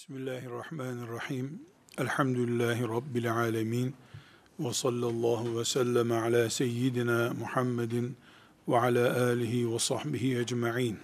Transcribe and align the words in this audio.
Bismillahirrahmanirrahim. 0.00 1.62
Elhamdülillahi 1.98 2.82
Rabbil 2.82 3.34
alemin. 3.34 3.94
Ve 4.60 4.72
sallallahu 4.72 5.58
ve 5.58 5.64
sellem 5.64 6.12
ala 6.12 6.50
seyyidina 6.50 7.32
Muhammedin 7.38 8.16
ve 8.68 8.78
ala 8.78 9.24
alihi 9.24 9.72
ve 9.72 9.78
sahbihi 9.78 10.38
ecma'in. 10.38 10.98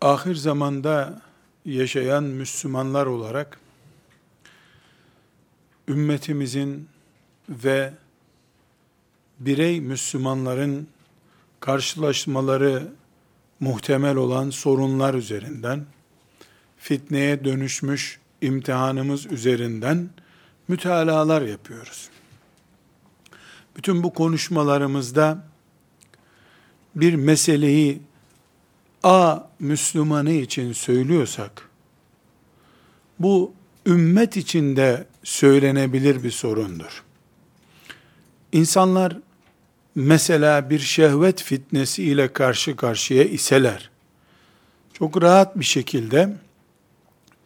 Ahir 0.00 0.34
zamanda 0.34 1.22
yaşayan 1.64 2.24
Müslümanlar 2.24 3.06
olarak 3.06 3.60
ümmetimizin 5.88 6.88
ve 7.48 7.94
birey 9.40 9.80
Müslümanların 9.80 10.88
karşılaşmaları 11.60 12.88
muhtemel 13.60 14.16
olan 14.16 14.50
sorunlar 14.50 15.14
üzerinden, 15.14 15.86
fitneye 16.78 17.44
dönüşmüş 17.44 18.18
imtihanımız 18.40 19.26
üzerinden 19.26 20.10
mütalalar 20.68 21.42
yapıyoruz. 21.42 22.08
Bütün 23.76 24.02
bu 24.02 24.14
konuşmalarımızda 24.14 25.44
bir 26.94 27.14
meseleyi 27.14 28.02
A 29.02 29.38
Müslümanı 29.58 30.32
için 30.32 30.72
söylüyorsak, 30.72 31.68
bu 33.18 33.52
ümmet 33.86 34.36
içinde 34.36 35.06
söylenebilir 35.24 36.22
bir 36.22 36.30
sorundur. 36.30 37.02
İnsanlar 38.52 39.16
mesela 39.98 40.70
bir 40.70 40.78
şehvet 40.78 41.42
fitnesi 41.42 42.04
ile 42.04 42.32
karşı 42.32 42.76
karşıya 42.76 43.24
iseler, 43.24 43.90
çok 44.92 45.22
rahat 45.22 45.58
bir 45.58 45.64
şekilde 45.64 46.36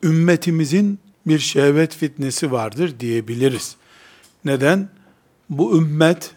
ümmetimizin 0.02 0.98
bir 1.26 1.38
şehvet 1.38 1.96
fitnesi 1.96 2.52
vardır 2.52 3.00
diyebiliriz. 3.00 3.76
Neden? 4.44 4.88
Bu 5.50 5.78
ümmet 5.78 6.30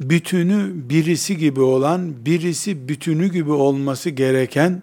bütünü 0.00 0.72
birisi 0.74 1.36
gibi 1.36 1.60
olan, 1.60 2.26
birisi 2.26 2.88
bütünü 2.88 3.32
gibi 3.32 3.52
olması 3.52 4.10
gereken 4.10 4.82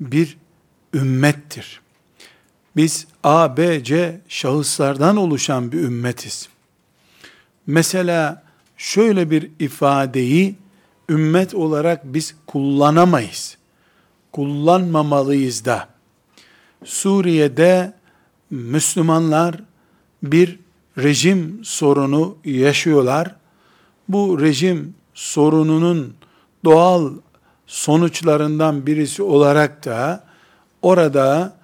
bir 0.00 0.36
ümmettir. 0.94 1.80
Biz 2.76 3.06
A, 3.22 3.56
B, 3.56 3.84
C 3.84 4.20
şahıslardan 4.28 5.16
oluşan 5.16 5.72
bir 5.72 5.78
ümmetiz. 5.80 6.48
Mesela 7.66 8.45
şöyle 8.76 9.30
bir 9.30 9.50
ifadeyi 9.58 10.54
ümmet 11.08 11.54
olarak 11.54 12.04
biz 12.04 12.34
kullanamayız. 12.46 13.56
Kullanmamalıyız 14.32 15.64
da. 15.64 15.88
Suriye'de 16.84 17.92
Müslümanlar 18.50 19.62
bir 20.22 20.58
rejim 20.98 21.60
sorunu 21.64 22.36
yaşıyorlar. 22.44 23.34
Bu 24.08 24.40
rejim 24.40 24.94
sorununun 25.14 26.14
doğal 26.64 27.12
sonuçlarından 27.66 28.86
birisi 28.86 29.22
olarak 29.22 29.84
da 29.84 30.24
orada 30.82 31.56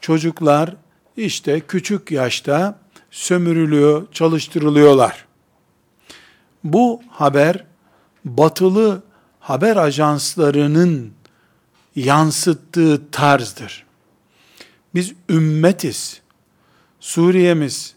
çocuklar 0.00 0.76
işte 1.16 1.60
küçük 1.60 2.10
yaşta 2.10 2.78
sömürülüyor, 3.10 4.06
çalıştırılıyorlar. 4.12 5.29
Bu 6.64 7.00
haber 7.08 7.64
batılı 8.24 9.02
haber 9.40 9.76
ajanslarının 9.76 11.12
yansıttığı 11.96 13.10
tarzdır. 13.12 13.86
Biz 14.94 15.12
ümmetiz. 15.28 16.20
Suriye'miz, 17.00 17.94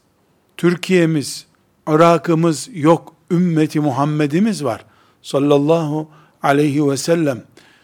Türkiye'miz, 0.57 1.45
Irak'ımız 1.87 2.69
yok. 2.73 3.13
Ümmeti 3.31 3.79
Muhammed'imiz 3.79 4.63
var. 4.63 4.85
Sallallahu 5.21 6.09
aleyhi 6.43 6.89
ve 6.89 6.97
sellem. 6.97 7.43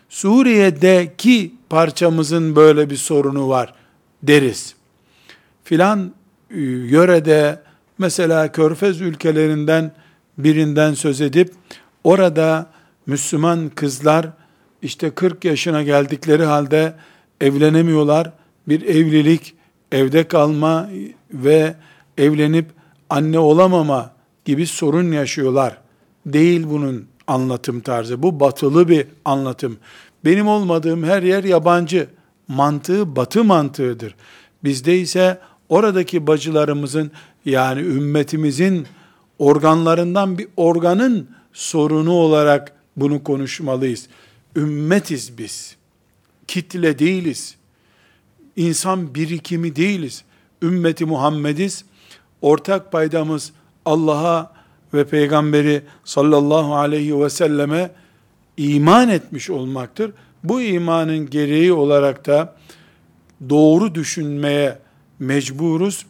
Suriye'deki 0.10 1.54
parçamızın 1.70 2.56
böyle 2.56 2.90
bir 2.90 2.96
sorunu 2.96 3.50
var 3.50 3.74
deriz. 4.24 4.76
Filan 5.64 6.14
e, 6.52 6.60
yörede 6.62 7.62
mesela 7.98 8.52
Körfez 8.52 9.02
ülkelerinden 9.02 9.92
birinden 10.40 10.94
söz 10.94 11.22
edip 11.22 11.54
orada 12.04 12.70
Müslüman 13.06 13.70
kızlar 13.76 14.28
işte 14.82 15.10
40 15.10 15.46
yaşına 15.46 15.84
geldikleri 15.84 16.44
halde 16.44 16.94
evlenemiyorlar. 17.42 18.32
Bir 18.68 18.82
evlilik, 18.82 19.54
evde 19.92 20.28
kalma 20.28 20.90
ve 21.34 21.76
evlenip 22.18 22.66
anne 23.10 23.40
olamama 23.40 24.12
gibi 24.46 24.68
sorun 24.68 25.12
yaşıyorlar. 25.12 25.78
Değil 26.26 26.66
bunun 26.70 27.06
anlatım 27.28 27.80
tarzı. 27.80 28.24
Bu 28.24 28.40
batılı 28.40 28.88
bir 28.90 29.08
anlatım. 29.26 29.78
Benim 30.26 30.48
olmadığım 30.48 31.04
her 31.04 31.24
yer 31.24 31.44
yabancı. 31.44 32.08
Mantığı 32.48 33.16
batı 33.16 33.44
mantığıdır. 33.44 34.16
Bizde 34.64 34.98
ise 34.98 35.40
oradaki 35.70 36.28
bacılarımızın 36.28 37.12
yani 37.46 37.82
ümmetimizin 37.82 38.88
organlarından 39.40 40.38
bir 40.38 40.48
organın 40.58 41.30
sorunu 41.54 42.12
olarak 42.12 42.74
bunu 42.98 43.24
konuşmalıyız. 43.24 44.08
Ümmetiz 44.56 45.38
biz. 45.38 45.76
Kitle 46.48 47.00
değiliz. 47.00 47.56
İnsan 48.56 49.16
birikimi 49.16 49.76
değiliz. 49.76 50.24
Ümmeti 50.62 51.06
Muhammediz. 51.06 51.86
Ortak 52.42 52.92
paydamız 52.92 53.52
Allah'a 53.86 54.54
ve 54.94 55.08
peygamberi 55.08 55.82
sallallahu 56.04 56.76
aleyhi 56.76 57.20
ve 57.20 57.30
selleme 57.30 57.92
iman 58.58 59.10
etmiş 59.10 59.50
olmaktır. 59.50 60.12
Bu 60.44 60.62
imanın 60.62 61.30
gereği 61.30 61.74
olarak 61.74 62.28
da 62.28 62.56
doğru 63.50 63.96
düşünmeye 63.96 64.80
mecburuz. 65.20 66.06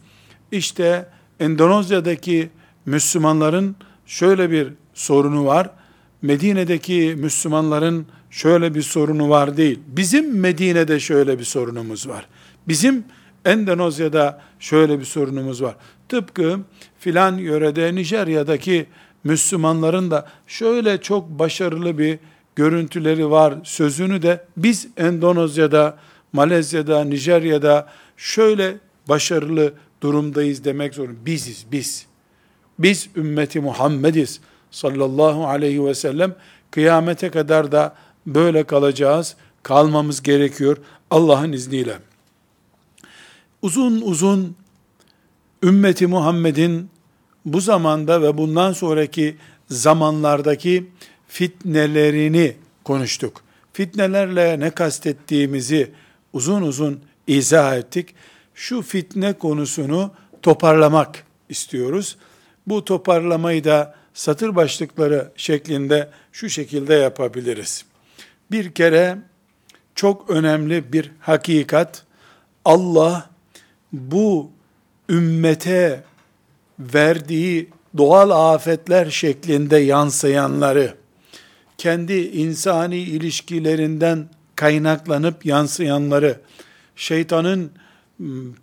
İşte 0.52 1.08
Endonezya'daki 1.40 2.50
Müslümanların 2.90 3.76
şöyle 4.06 4.50
bir 4.50 4.68
sorunu 4.94 5.46
var. 5.46 5.70
Medine'deki 6.22 7.14
Müslümanların 7.18 8.06
şöyle 8.30 8.74
bir 8.74 8.82
sorunu 8.82 9.28
var 9.30 9.56
değil. 9.56 9.78
Bizim 9.86 10.40
Medine'de 10.40 11.00
şöyle 11.00 11.38
bir 11.38 11.44
sorunumuz 11.44 12.08
var. 12.08 12.26
Bizim 12.68 13.04
Endonezya'da 13.44 14.42
şöyle 14.58 15.00
bir 15.00 15.04
sorunumuz 15.04 15.62
var. 15.62 15.76
Tıpkı 16.08 16.58
filan 16.98 17.36
yörede 17.36 17.94
Nijerya'daki 17.94 18.86
Müslümanların 19.24 20.10
da 20.10 20.28
şöyle 20.46 21.00
çok 21.00 21.28
başarılı 21.28 21.98
bir 21.98 22.18
görüntüleri 22.56 23.30
var 23.30 23.54
sözünü 23.64 24.22
de 24.22 24.44
biz 24.56 24.88
Endonezya'da, 24.96 25.98
Malezya'da, 26.32 27.04
Nijerya'da 27.04 27.88
şöyle 28.16 28.76
başarılı 29.08 29.72
durumdayız 30.02 30.64
demek 30.64 30.94
zorunda. 30.94 31.26
Biziz, 31.26 31.66
biz. 31.72 32.09
Biz 32.80 33.08
ümmeti 33.16 33.60
Muhammediz 33.60 34.40
sallallahu 34.70 35.46
aleyhi 35.46 35.84
ve 35.84 35.94
sellem. 35.94 36.34
Kıyamete 36.70 37.30
kadar 37.30 37.72
da 37.72 37.94
böyle 38.26 38.64
kalacağız. 38.64 39.36
Kalmamız 39.62 40.22
gerekiyor 40.22 40.76
Allah'ın 41.10 41.52
izniyle. 41.52 41.98
Uzun 43.62 44.00
uzun 44.00 44.56
ümmeti 45.62 46.06
Muhammed'in 46.06 46.90
bu 47.44 47.60
zamanda 47.60 48.22
ve 48.22 48.38
bundan 48.38 48.72
sonraki 48.72 49.36
zamanlardaki 49.70 50.90
fitnelerini 51.28 52.56
konuştuk. 52.84 53.42
Fitnelerle 53.72 54.60
ne 54.60 54.70
kastettiğimizi 54.70 55.90
uzun 56.32 56.62
uzun 56.62 57.00
izah 57.26 57.76
ettik. 57.76 58.14
Şu 58.54 58.82
fitne 58.82 59.32
konusunu 59.32 60.10
toparlamak 60.42 61.24
istiyoruz. 61.48 62.16
Bu 62.70 62.84
toparlamayı 62.84 63.64
da 63.64 63.94
satır 64.14 64.56
başlıkları 64.56 65.32
şeklinde 65.36 66.10
şu 66.32 66.48
şekilde 66.48 66.94
yapabiliriz. 66.94 67.84
Bir 68.50 68.72
kere 68.72 69.18
çok 69.94 70.30
önemli 70.30 70.92
bir 70.92 71.10
hakikat 71.20 72.04
Allah 72.64 73.30
bu 73.92 74.50
ümmete 75.08 76.02
verdiği 76.78 77.70
doğal 77.96 78.54
afetler 78.54 79.10
şeklinde 79.10 79.76
yansıyanları 79.76 80.94
kendi 81.78 82.14
insani 82.14 82.98
ilişkilerinden 82.98 84.28
kaynaklanıp 84.56 85.46
yansıyanları 85.46 86.40
şeytanın 86.96 87.72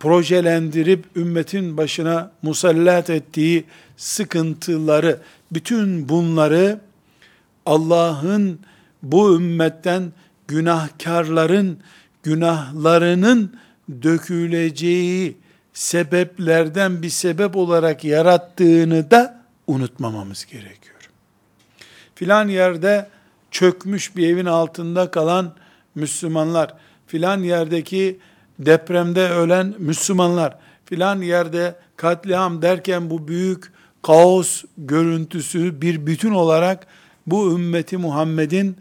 projelendirip 0.00 1.04
ümmetin 1.16 1.76
başına 1.76 2.30
musallat 2.42 3.10
ettiği 3.10 3.64
sıkıntıları, 3.96 5.20
bütün 5.52 6.08
bunları 6.08 6.80
Allah'ın 7.66 8.60
bu 9.02 9.36
ümmetten 9.36 10.12
günahkarların 10.48 11.78
günahlarının 12.22 13.58
döküleceği 14.02 15.36
sebeplerden 15.72 17.02
bir 17.02 17.10
sebep 17.10 17.56
olarak 17.56 18.04
yarattığını 18.04 19.10
da 19.10 19.42
unutmamamız 19.66 20.44
gerekiyor. 20.44 21.10
Filan 22.14 22.48
yerde 22.48 23.08
çökmüş 23.50 24.16
bir 24.16 24.28
evin 24.28 24.46
altında 24.46 25.10
kalan 25.10 25.54
Müslümanlar, 25.94 26.74
filan 27.06 27.42
yerdeki 27.42 28.18
depremde 28.58 29.30
ölen 29.30 29.74
Müslümanlar, 29.78 30.58
filan 30.84 31.22
yerde 31.22 31.74
katliam 31.96 32.62
derken 32.62 33.10
bu 33.10 33.28
büyük 33.28 33.72
kaos 34.02 34.64
görüntüsü 34.78 35.80
bir 35.82 36.06
bütün 36.06 36.30
olarak 36.30 36.86
bu 37.26 37.52
ümmeti 37.52 37.96
Muhammed'in 37.96 38.76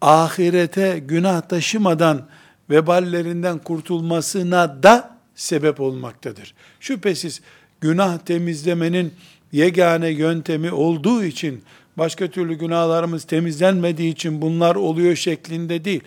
ahirete 0.00 0.98
günah 0.98 1.40
taşımadan 1.40 2.26
veballerinden 2.70 3.58
kurtulmasına 3.58 4.82
da 4.82 5.16
sebep 5.34 5.80
olmaktadır. 5.80 6.54
Şüphesiz 6.80 7.40
günah 7.80 8.18
temizlemenin 8.18 9.14
yegane 9.52 10.08
yöntemi 10.08 10.72
olduğu 10.72 11.24
için 11.24 11.62
başka 11.98 12.28
türlü 12.28 12.54
günahlarımız 12.54 13.24
temizlenmediği 13.24 14.12
için 14.12 14.42
bunlar 14.42 14.74
oluyor 14.74 15.16
şeklinde 15.16 15.84
değil. 15.84 16.00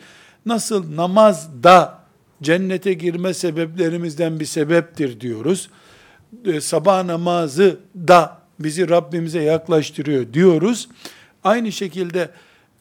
Nasıl 0.45 0.95
namaz 0.95 1.63
da 1.63 2.02
cennete 2.43 2.93
girme 2.93 3.33
sebeplerimizden 3.33 4.39
bir 4.39 4.45
sebeptir 4.45 5.19
diyoruz. 5.19 5.69
E, 6.45 6.61
sabah 6.61 7.03
namazı 7.03 7.79
da 7.95 8.37
bizi 8.59 8.89
Rabbimize 8.89 9.41
yaklaştırıyor 9.41 10.33
diyoruz. 10.33 10.89
Aynı 11.43 11.71
şekilde 11.71 12.29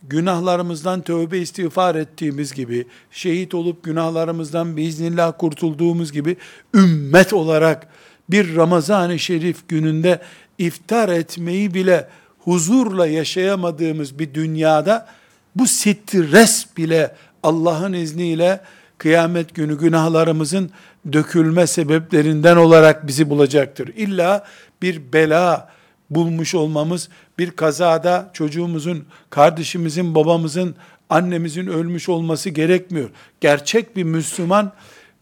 günahlarımızdan 0.02 1.02
tövbe 1.02 1.38
istiğfar 1.38 1.94
ettiğimiz 1.94 2.52
gibi, 2.54 2.86
şehit 3.10 3.54
olup 3.54 3.82
günahlarımızdan 3.82 4.76
biiznillah 4.76 5.32
kurtulduğumuz 5.38 6.12
gibi, 6.12 6.36
ümmet 6.74 7.32
olarak 7.32 7.88
bir 8.30 8.56
Ramazan-ı 8.56 9.18
Şerif 9.18 9.68
gününde 9.68 10.20
iftar 10.58 11.08
etmeyi 11.08 11.74
bile 11.74 12.08
huzurla 12.38 13.06
yaşayamadığımız 13.06 14.18
bir 14.18 14.34
dünyada, 14.34 15.08
bu 15.56 15.66
stres 15.66 16.66
bile 16.76 17.14
Allah'ın 17.42 17.92
izniyle 17.92 18.60
kıyamet 19.02 19.54
günü 19.54 19.78
günahlarımızın 19.78 20.70
dökülme 21.12 21.66
sebeplerinden 21.66 22.56
olarak 22.56 23.06
bizi 23.06 23.31
bulacaktır. 23.31 23.88
İlla 23.88 24.44
bir 24.82 25.12
bela, 25.12 25.70
bulmuş 26.10 26.54
olmamız 26.54 27.08
bir 27.38 27.50
kazada 27.50 28.31
çocuğumuzun, 28.32 29.04
kardeşimizin, 29.31 30.14
babamızın, 30.14 30.75
annemizin 31.10 31.66
ölmüş 31.66 32.08
olması 32.08 32.50
gerekmiyor. 32.50 33.10
Gerçek 33.40 33.96
bir 33.96 34.04
Müslüman 34.04 34.72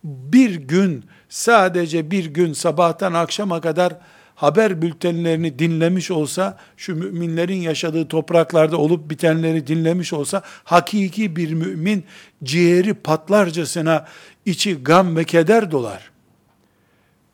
bir 0.04 0.54
gün 0.54 1.04
sadece 1.28 2.10
bir 2.10 2.24
gün 2.24 2.52
sabahtan 2.52 3.12
akşama 3.12 3.60
kadar 3.60 3.96
haber 4.40 4.82
bültenlerini 4.82 5.58
dinlemiş 5.58 6.10
olsa, 6.10 6.58
şu 6.76 6.96
müminlerin 6.96 7.60
yaşadığı 7.60 8.08
topraklarda 8.08 8.76
olup 8.76 9.10
bitenleri 9.10 9.66
dinlemiş 9.66 10.12
olsa, 10.12 10.42
hakiki 10.64 11.36
bir 11.36 11.52
mümin 11.52 12.04
ciğeri 12.44 12.94
patlarcasına 12.94 14.06
içi 14.46 14.74
gam 14.74 15.16
ve 15.16 15.24
keder 15.24 15.70
dolar. 15.70 16.10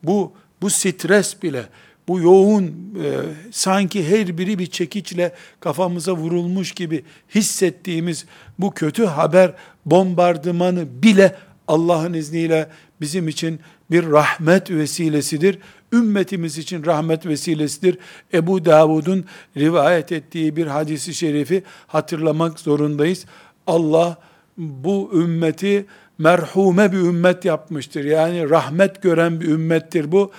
Bu, 0.02 0.32
bu 0.62 0.70
stres 0.70 1.42
bile, 1.42 1.62
bu 2.08 2.20
yoğun 2.20 2.64
e, 2.64 3.10
sanki 3.52 4.08
her 4.08 4.38
biri 4.38 4.58
bir 4.58 4.66
çekiçle 4.66 5.32
kafamıza 5.60 6.12
vurulmuş 6.12 6.72
gibi 6.72 7.04
hissettiğimiz 7.34 8.26
bu 8.58 8.70
kötü 8.70 9.04
haber 9.04 9.54
bombardımanı 9.84 11.02
bile 11.02 11.36
Allah'ın 11.68 12.14
izniyle 12.14 12.68
bizim 13.00 13.28
için 13.28 13.60
bir 13.90 14.10
rahmet 14.10 14.70
vesilesidir. 14.70 15.58
Ümmetimiz 15.92 16.58
için 16.58 16.84
rahmet 16.84 17.26
vesilesidir. 17.26 17.98
Ebu 18.34 18.64
Davud'un 18.64 19.24
rivayet 19.56 20.12
ettiği 20.12 20.56
bir 20.56 20.66
hadisi 20.66 21.14
şerifi 21.14 21.62
hatırlamak 21.86 22.60
zorundayız. 22.60 23.26
Allah 23.66 24.16
bu 24.58 25.10
ümmeti 25.14 25.86
merhume 26.18 26.92
bir 26.92 26.98
ümmet 26.98 27.44
yapmıştır. 27.44 28.04
Yani 28.04 28.50
rahmet 28.50 29.02
gören 29.02 29.40
bir 29.40 29.48
ümmettir 29.48 30.12
bu 30.12 30.32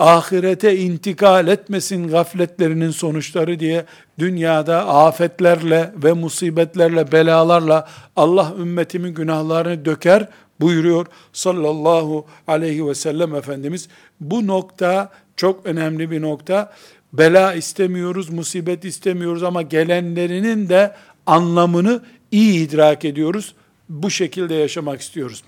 ahirete 0.00 0.76
intikal 0.76 1.48
etmesin 1.48 2.08
gafletlerinin 2.08 2.90
sonuçları 2.90 3.60
diye 3.60 3.84
dünyada 4.18 4.88
afetlerle 4.88 5.92
ve 5.96 6.12
musibetlerle, 6.12 7.12
belalarla 7.12 7.88
Allah 8.16 8.52
ümmetimin 8.58 9.14
günahlarını 9.14 9.84
döker 9.84 10.28
buyuruyor 10.60 11.06
sallallahu 11.32 12.26
aleyhi 12.46 12.86
ve 12.86 12.94
sellem 12.94 13.34
Efendimiz. 13.34 13.88
Bu 14.20 14.46
nokta 14.46 15.10
çok 15.36 15.66
önemli 15.66 16.10
bir 16.10 16.22
nokta. 16.22 16.72
Bela 17.12 17.54
istemiyoruz, 17.54 18.30
musibet 18.30 18.84
istemiyoruz 18.84 19.42
ama 19.42 19.62
gelenlerinin 19.62 20.68
de 20.68 20.96
anlamını 21.26 22.02
iyi 22.30 22.68
idrak 22.68 23.04
ediyoruz. 23.04 23.54
Bu 23.88 24.10
şekilde 24.10 24.54
yaşamak 24.54 25.00
istiyoruz. 25.00 25.42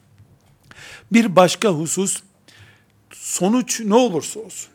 Bir 1.12 1.36
başka 1.36 1.68
husus, 1.68 2.22
sonuç 3.12 3.80
ne 3.80 3.94
olursa 3.94 4.40
olsun, 4.40 4.72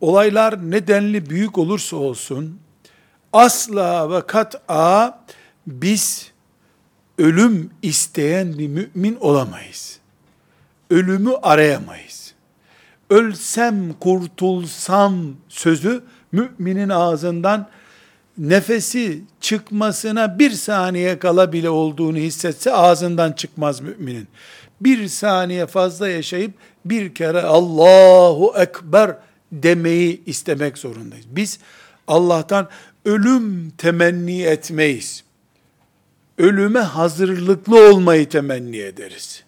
olaylar 0.00 0.70
nedenli 0.70 1.30
büyük 1.30 1.58
olursa 1.58 1.96
olsun, 1.96 2.60
asla 3.32 4.10
ve 4.10 4.26
kat'a 4.26 5.24
biz 5.66 6.29
ölüm 7.20 7.70
isteyen 7.82 8.58
bir 8.58 8.68
mümin 8.68 9.16
olamayız. 9.20 9.98
Ölümü 10.90 11.30
arayamayız. 11.42 12.34
Ölsem 13.10 13.92
kurtulsam 13.92 15.36
sözü 15.48 16.02
müminin 16.32 16.88
ağzından 16.88 17.68
nefesi 18.38 19.22
çıkmasına 19.40 20.38
bir 20.38 20.50
saniye 20.50 21.18
kala 21.18 21.52
bile 21.52 21.70
olduğunu 21.70 22.16
hissetse 22.16 22.72
ağzından 22.72 23.32
çıkmaz 23.32 23.80
müminin. 23.80 24.28
Bir 24.80 25.08
saniye 25.08 25.66
fazla 25.66 26.08
yaşayıp 26.08 26.52
bir 26.84 27.14
kere 27.14 27.42
Allahu 27.42 28.54
Ekber 28.56 29.16
demeyi 29.52 30.22
istemek 30.26 30.78
zorundayız. 30.78 31.26
Biz 31.30 31.58
Allah'tan 32.08 32.68
ölüm 33.04 33.70
temenni 33.70 34.42
etmeyiz. 34.42 35.24
Ölüme 36.40 36.80
hazırlıklı 36.80 37.90
olmayı 37.90 38.28
temenni 38.28 38.76
ederiz. 38.78 39.44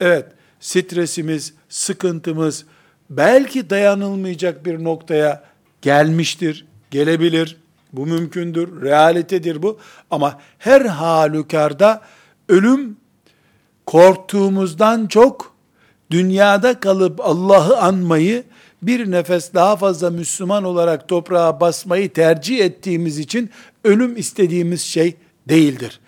Evet, 0.00 0.26
stresimiz, 0.60 1.54
sıkıntımız 1.68 2.64
belki 3.10 3.70
dayanılmayacak 3.70 4.66
bir 4.66 4.84
noktaya 4.84 5.44
gelmiştir, 5.82 6.66
gelebilir. 6.90 7.56
Bu 7.92 8.06
mümkündür, 8.06 8.82
realitedir 8.82 9.62
bu. 9.62 9.78
Ama 10.10 10.40
her 10.58 10.80
halükarda 10.80 12.02
ölüm 12.48 12.96
korktuğumuzdan 13.86 15.06
çok 15.06 15.54
dünyada 16.10 16.80
kalıp 16.80 17.20
Allah'ı 17.20 17.76
anmayı, 17.76 18.44
bir 18.82 19.10
nefes 19.10 19.54
daha 19.54 19.76
fazla 19.76 20.10
Müslüman 20.10 20.64
olarak 20.64 21.08
toprağa 21.08 21.60
basmayı 21.60 22.12
tercih 22.12 22.58
ettiğimiz 22.58 23.18
için 23.18 23.50
ölüm 23.84 24.16
istediğimiz 24.16 24.80
şey 24.80 25.16
değildir. 25.48 26.00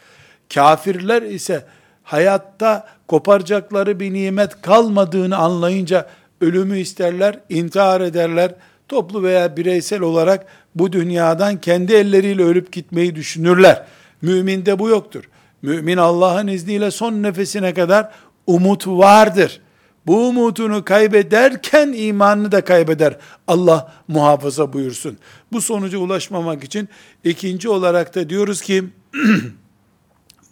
Kafirler 0.54 1.22
ise 1.22 1.64
hayatta 2.02 2.88
koparacakları 3.08 4.00
bir 4.00 4.12
nimet 4.12 4.62
kalmadığını 4.62 5.36
anlayınca 5.36 6.08
ölümü 6.40 6.78
isterler, 6.78 7.38
intihar 7.48 8.00
ederler, 8.00 8.54
toplu 8.88 9.22
veya 9.22 9.56
bireysel 9.56 10.00
olarak 10.00 10.46
bu 10.74 10.92
dünyadan 10.92 11.60
kendi 11.60 11.94
elleriyle 11.94 12.42
ölüp 12.42 12.72
gitmeyi 12.72 13.14
düşünürler. 13.14 13.84
Müminde 14.22 14.78
bu 14.78 14.88
yoktur. 14.88 15.24
Mümin 15.62 15.96
Allah'ın 15.96 16.46
izniyle 16.46 16.90
son 16.90 17.22
nefesine 17.22 17.74
kadar 17.74 18.10
umut 18.46 18.86
vardır. 18.86 19.60
Bu 20.06 20.28
umutunu 20.28 20.84
kaybederken 20.84 21.92
imanını 21.96 22.52
da 22.52 22.64
kaybeder. 22.64 23.16
Allah 23.46 23.92
muhafaza 24.08 24.72
buyursun. 24.72 25.18
Bu 25.52 25.60
sonuca 25.60 25.98
ulaşmamak 25.98 26.64
için 26.64 26.88
ikinci 27.24 27.68
olarak 27.68 28.14
da 28.14 28.28
diyoruz 28.28 28.60
ki 28.60 28.84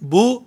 bu 0.01 0.45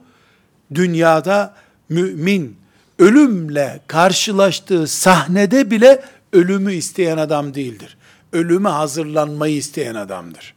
dünyada 0.75 1.55
mümin 1.89 2.57
ölümle 2.99 3.79
karşılaştığı 3.87 4.87
sahnede 4.87 5.71
bile 5.71 6.03
ölümü 6.33 6.73
isteyen 6.73 7.17
adam 7.17 7.53
değildir. 7.53 7.97
Ölüme 8.33 8.69
hazırlanmayı 8.69 9.55
isteyen 9.55 9.95
adamdır. 9.95 10.53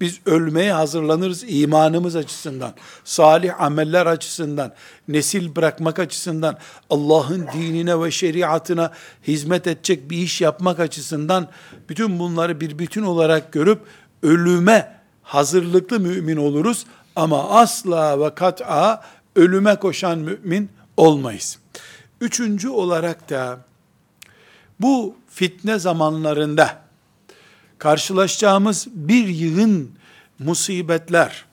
Biz 0.00 0.20
ölmeye 0.26 0.72
hazırlanırız 0.72 1.44
imanımız 1.48 2.16
açısından, 2.16 2.74
salih 3.04 3.60
ameller 3.60 4.06
açısından, 4.06 4.72
nesil 5.08 5.56
bırakmak 5.56 5.98
açısından, 5.98 6.58
Allah'ın 6.90 7.46
dinine 7.54 8.02
ve 8.02 8.10
şeriatına 8.10 8.92
hizmet 9.26 9.66
edecek 9.66 10.10
bir 10.10 10.16
iş 10.16 10.40
yapmak 10.40 10.80
açısından 10.80 11.48
bütün 11.88 12.18
bunları 12.18 12.60
bir 12.60 12.78
bütün 12.78 13.02
olarak 13.02 13.52
görüp 13.52 13.80
ölüme 14.22 14.95
hazırlıklı 15.26 16.00
mümin 16.00 16.36
oluruz. 16.36 16.86
Ama 17.16 17.50
asla 17.50 18.20
ve 18.20 18.34
kat'a 18.34 19.02
ölüme 19.36 19.76
koşan 19.76 20.18
mümin 20.18 20.70
olmayız. 20.96 21.58
Üçüncü 22.20 22.68
olarak 22.68 23.30
da 23.30 23.58
bu 24.80 25.14
fitne 25.30 25.78
zamanlarında 25.78 26.82
karşılaşacağımız 27.78 28.86
bir 28.90 29.28
yığın 29.28 29.90
musibetler 30.38 31.44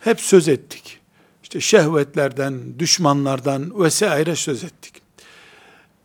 hep 0.00 0.20
söz 0.20 0.48
ettik. 0.48 1.00
İşte 1.42 1.60
şehvetlerden, 1.60 2.78
düşmanlardan 2.78 3.82
vesaire 3.84 4.36
söz 4.36 4.64
ettik. 4.64 5.02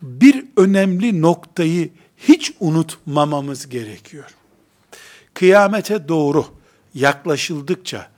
Bir 0.02 0.44
önemli 0.56 1.22
noktayı 1.22 1.90
hiç 2.16 2.52
unutmamamız 2.60 3.68
gerekiyor. 3.68 4.34
Kıyamete 5.34 6.08
doğru 6.08 6.46
yaklaşıldıkça 6.94 8.10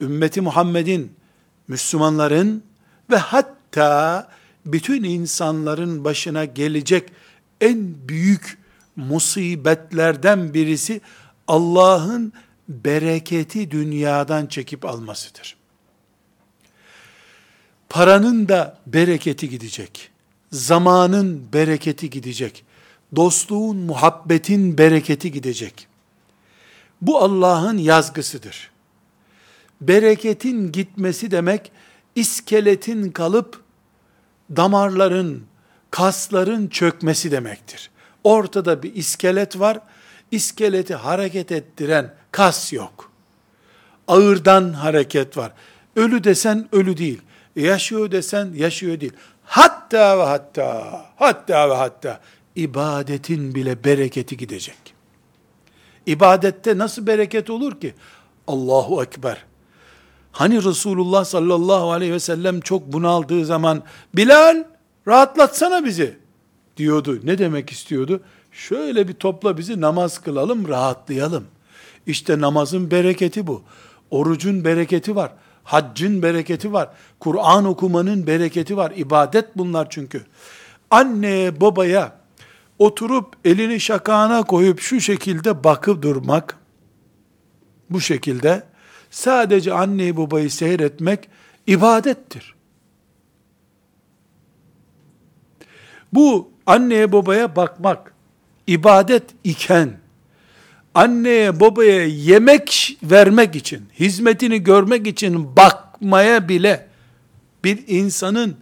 ümmeti 0.00 0.40
Muhammed'in, 0.40 1.12
Müslümanların 1.68 2.62
ve 3.10 3.16
hatta 3.16 4.28
bütün 4.66 5.04
insanların 5.04 6.04
başına 6.04 6.44
gelecek 6.44 7.12
en 7.60 8.08
büyük 8.08 8.58
musibetlerden 8.96 10.54
birisi 10.54 11.00
Allah'ın 11.48 12.32
bereketi 12.68 13.70
dünyadan 13.70 14.46
çekip 14.46 14.84
almasıdır. 14.84 15.56
Paranın 17.88 18.48
da 18.48 18.78
bereketi 18.86 19.48
gidecek. 19.48 20.10
Zamanın 20.52 21.52
bereketi 21.52 22.10
gidecek. 22.10 22.64
Dostluğun, 23.16 23.76
muhabbetin 23.76 24.78
bereketi 24.78 25.32
gidecek. 25.32 25.85
Bu 27.00 27.18
Allah'ın 27.18 27.78
yazgısıdır. 27.78 28.70
Bereketin 29.80 30.72
gitmesi 30.72 31.30
demek, 31.30 31.72
iskeletin 32.14 33.10
kalıp, 33.10 33.60
damarların, 34.56 35.44
kasların 35.90 36.66
çökmesi 36.66 37.30
demektir. 37.30 37.90
Ortada 38.24 38.82
bir 38.82 38.94
iskelet 38.94 39.58
var, 39.58 39.80
iskeleti 40.30 40.94
hareket 40.94 41.52
ettiren 41.52 42.14
kas 42.32 42.72
yok. 42.72 43.12
Ağırdan 44.08 44.72
hareket 44.72 45.36
var. 45.36 45.52
Ölü 45.96 46.24
desen 46.24 46.68
ölü 46.72 46.96
değil. 46.96 47.20
Yaşıyor 47.56 48.10
desen 48.10 48.52
yaşıyor 48.54 49.00
değil. 49.00 49.12
Hatta 49.44 50.18
ve 50.18 50.22
hatta, 50.22 51.00
hatta 51.16 51.70
ve 51.70 51.74
hatta 51.74 52.20
ibadetin 52.56 53.54
bile 53.54 53.84
bereketi 53.84 54.36
gidecek. 54.36 54.85
İbadette 56.06 56.78
nasıl 56.78 57.06
bereket 57.06 57.50
olur 57.50 57.80
ki? 57.80 57.94
Allahu 58.46 59.02
Ekber. 59.02 59.44
Hani 60.32 60.64
Resulullah 60.64 61.24
sallallahu 61.24 61.92
aleyhi 61.92 62.12
ve 62.12 62.20
sellem 62.20 62.60
çok 62.60 62.92
bunaldığı 62.92 63.44
zaman 63.44 63.82
Bilal 64.14 64.64
rahatlatsana 65.08 65.84
bizi 65.84 66.16
diyordu. 66.76 67.20
Ne 67.24 67.38
demek 67.38 67.70
istiyordu? 67.70 68.20
Şöyle 68.52 69.08
bir 69.08 69.12
topla 69.12 69.58
bizi 69.58 69.80
namaz 69.80 70.18
kılalım, 70.18 70.68
rahatlayalım. 70.68 71.44
İşte 72.06 72.40
namazın 72.40 72.90
bereketi 72.90 73.46
bu. 73.46 73.62
Orucun 74.10 74.64
bereketi 74.64 75.16
var. 75.16 75.32
Haccın 75.64 76.22
bereketi 76.22 76.72
var. 76.72 76.88
Kur'an 77.20 77.64
okumanın 77.64 78.26
bereketi 78.26 78.76
var. 78.76 78.92
İbadet 78.96 79.58
bunlar 79.58 79.86
çünkü. 79.90 80.22
Anneye, 80.90 81.60
babaya 81.60 82.12
oturup 82.78 83.36
elini 83.44 83.80
şakağına 83.80 84.42
koyup 84.42 84.80
şu 84.80 85.00
şekilde 85.00 85.64
bakıp 85.64 86.02
durmak, 86.02 86.58
bu 87.90 88.00
şekilde 88.00 88.62
sadece 89.10 89.72
anneyi 89.72 90.16
babayı 90.16 90.50
seyretmek 90.50 91.28
ibadettir. 91.66 92.54
Bu 96.12 96.50
anneye 96.66 97.12
babaya 97.12 97.56
bakmak 97.56 98.12
ibadet 98.66 99.24
iken 99.44 99.98
anneye 100.94 101.60
babaya 101.60 102.06
yemek 102.06 102.98
vermek 103.02 103.56
için, 103.56 103.88
hizmetini 103.98 104.62
görmek 104.62 105.06
için 105.06 105.56
bakmaya 105.56 106.48
bile 106.48 106.86
bir 107.64 107.84
insanın 107.86 108.56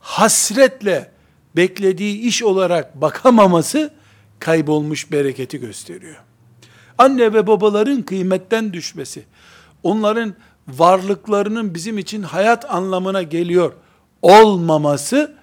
hasretle 0.00 1.10
beklediği 1.56 2.20
iş 2.20 2.42
olarak 2.42 3.00
bakamaması 3.00 3.90
kaybolmuş 4.38 5.12
bereketi 5.12 5.60
gösteriyor. 5.60 6.16
Anne 6.98 7.32
ve 7.34 7.46
babaların 7.46 8.02
kıymetten 8.02 8.72
düşmesi, 8.72 9.24
onların 9.82 10.34
varlıklarının 10.68 11.74
bizim 11.74 11.98
için 11.98 12.22
hayat 12.22 12.70
anlamına 12.70 13.22
geliyor 13.22 13.72
olmaması 14.22 15.34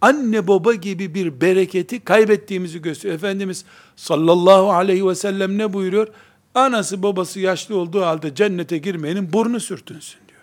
anne 0.00 0.48
baba 0.48 0.74
gibi 0.74 1.14
bir 1.14 1.40
bereketi 1.40 2.00
kaybettiğimizi 2.00 2.82
gösteriyor. 2.82 3.14
Efendimiz 3.14 3.64
sallallahu 3.96 4.72
aleyhi 4.72 5.06
ve 5.06 5.14
sellem 5.14 5.58
ne 5.58 5.72
buyuruyor? 5.72 6.08
Anası 6.54 7.02
babası 7.02 7.40
yaşlı 7.40 7.76
olduğu 7.76 8.02
halde 8.02 8.34
cennete 8.34 8.78
girmeyenin 8.78 9.32
burnu 9.32 9.60
sürtünsün 9.60 10.20
diyor. 10.28 10.40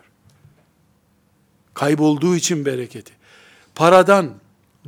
Kaybolduğu 1.73 2.35
için 2.35 2.65
bereketi. 2.65 3.13
Paradan, 3.75 4.29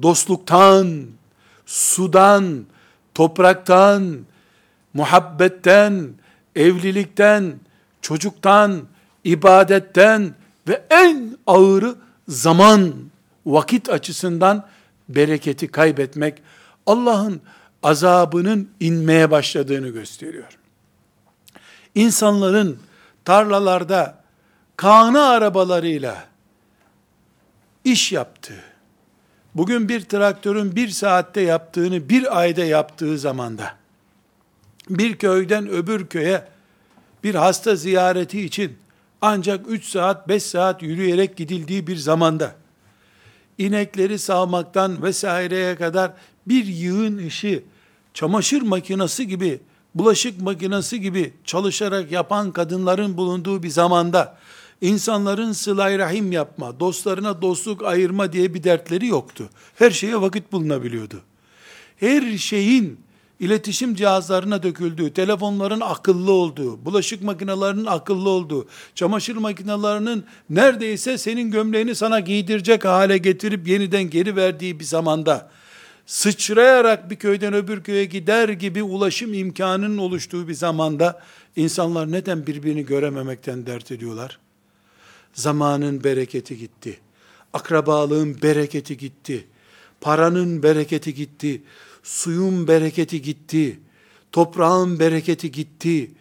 dostluktan, 0.02 1.08
sudan, 1.66 2.66
topraktan, 3.14 4.20
muhabbetten, 4.94 6.14
evlilikten, 6.56 7.60
çocuktan, 8.02 8.82
ibadetten 9.24 10.34
ve 10.68 10.86
en 10.90 11.38
ağırı 11.48 11.96
zaman 12.28 12.94
vakit 13.46 13.90
açısından 13.90 14.68
bereketi 15.10 15.68
kaybetmek 15.68 16.42
Allah'ın 16.86 17.42
azabının 17.84 18.70
inmeye 18.80 19.32
başladığını 19.32 19.90
gösteriyor. 19.90 20.60
İnsanların 21.96 22.80
tarlalarda 23.26 24.24
kanı 24.76 25.26
arabalarıyla 25.26 26.28
iş 27.84 28.12
yaptığı, 28.12 28.64
bugün 29.56 29.90
bir 29.90 30.02
traktörün 30.02 30.76
bir 30.76 30.90
saatte 30.90 31.42
yaptığını 31.42 32.10
bir 32.10 32.40
ayda 32.40 32.64
yaptığı 32.64 33.18
zamanda, 33.18 33.76
bir 34.90 35.16
köyden 35.16 35.68
öbür 35.68 36.08
köye 36.08 36.48
bir 37.24 37.36
hasta 37.36 37.76
ziyareti 37.76 38.42
için 38.42 38.78
ancak 39.22 39.66
3 39.70 39.86
saat 39.86 40.28
5 40.28 40.44
saat 40.44 40.82
yürüyerek 40.84 41.38
gidildiği 41.38 41.88
bir 41.88 41.96
zamanda, 41.96 42.56
inekleri 43.58 44.20
sağmaktan 44.20 45.04
vesaireye 45.04 45.76
kadar 45.76 46.12
bir 46.48 46.66
yığın 46.66 47.18
işi 47.18 47.64
çamaşır 48.14 48.62
makinesi 48.62 49.28
gibi, 49.28 49.60
bulaşık 49.96 50.42
makinesi 50.42 51.02
gibi 51.02 51.34
çalışarak 51.46 52.12
yapan 52.12 52.52
kadınların 52.52 53.18
bulunduğu 53.18 53.64
bir 53.64 53.70
zamanda 53.70 54.38
insanların 54.82 55.52
sılay 55.52 56.00
rahim 56.00 56.32
yapma, 56.32 56.80
dostlarına 56.80 57.42
dostluk 57.42 57.84
ayırma 57.84 58.34
diye 58.34 58.54
bir 58.54 58.64
dertleri 58.64 59.08
yoktu. 59.08 59.50
Her 59.76 59.92
şeye 59.92 60.22
vakit 60.22 60.52
bulunabiliyordu. 60.52 61.22
Her 61.98 62.38
şeyin 62.38 63.00
iletişim 63.40 63.96
cihazlarına 63.96 64.64
döküldüğü, 64.64 65.14
telefonların 65.14 65.80
akıllı 65.82 66.32
olduğu, 66.32 66.86
bulaşık 66.86 67.24
makinelerinin 67.24 67.86
akıllı 67.86 68.30
olduğu, 68.30 68.68
çamaşır 68.96 69.36
makinelerinin 69.36 70.26
neredeyse 70.50 71.18
senin 71.18 71.52
gömleğini 71.52 71.96
sana 71.96 72.20
giydirecek 72.20 72.86
hale 72.86 73.18
getirip 73.18 73.68
yeniden 73.68 74.10
geri 74.10 74.36
verdiği 74.36 74.80
bir 74.80 74.86
zamanda, 74.86 75.52
sıçrayarak 76.06 77.10
bir 77.10 77.16
köyden 77.16 77.54
öbür 77.54 77.84
köye 77.84 78.06
gider 78.06 78.50
gibi 78.50 78.84
ulaşım 78.84 79.34
imkanının 79.34 79.98
oluştuğu 79.98 80.48
bir 80.48 80.54
zamanda, 80.54 81.22
insanlar 81.56 82.12
neden 82.12 82.48
birbirini 82.48 82.86
görememekten 82.86 83.66
dert 83.66 83.92
ediyorlar? 83.92 84.40
Zamanın 85.34 86.04
bereketi 86.04 86.58
gitti. 86.58 87.00
Akrabalığın 87.54 88.42
bereketi 88.42 88.98
gitti. 88.98 89.48
Paranın 90.02 90.64
bereketi 90.64 91.14
gitti 91.14 91.62
suyun 92.04 92.68
bereketi 92.68 93.22
gitti, 93.22 93.80
toprağın 94.32 95.00
bereketi 95.00 95.52
gitti, 95.52 96.12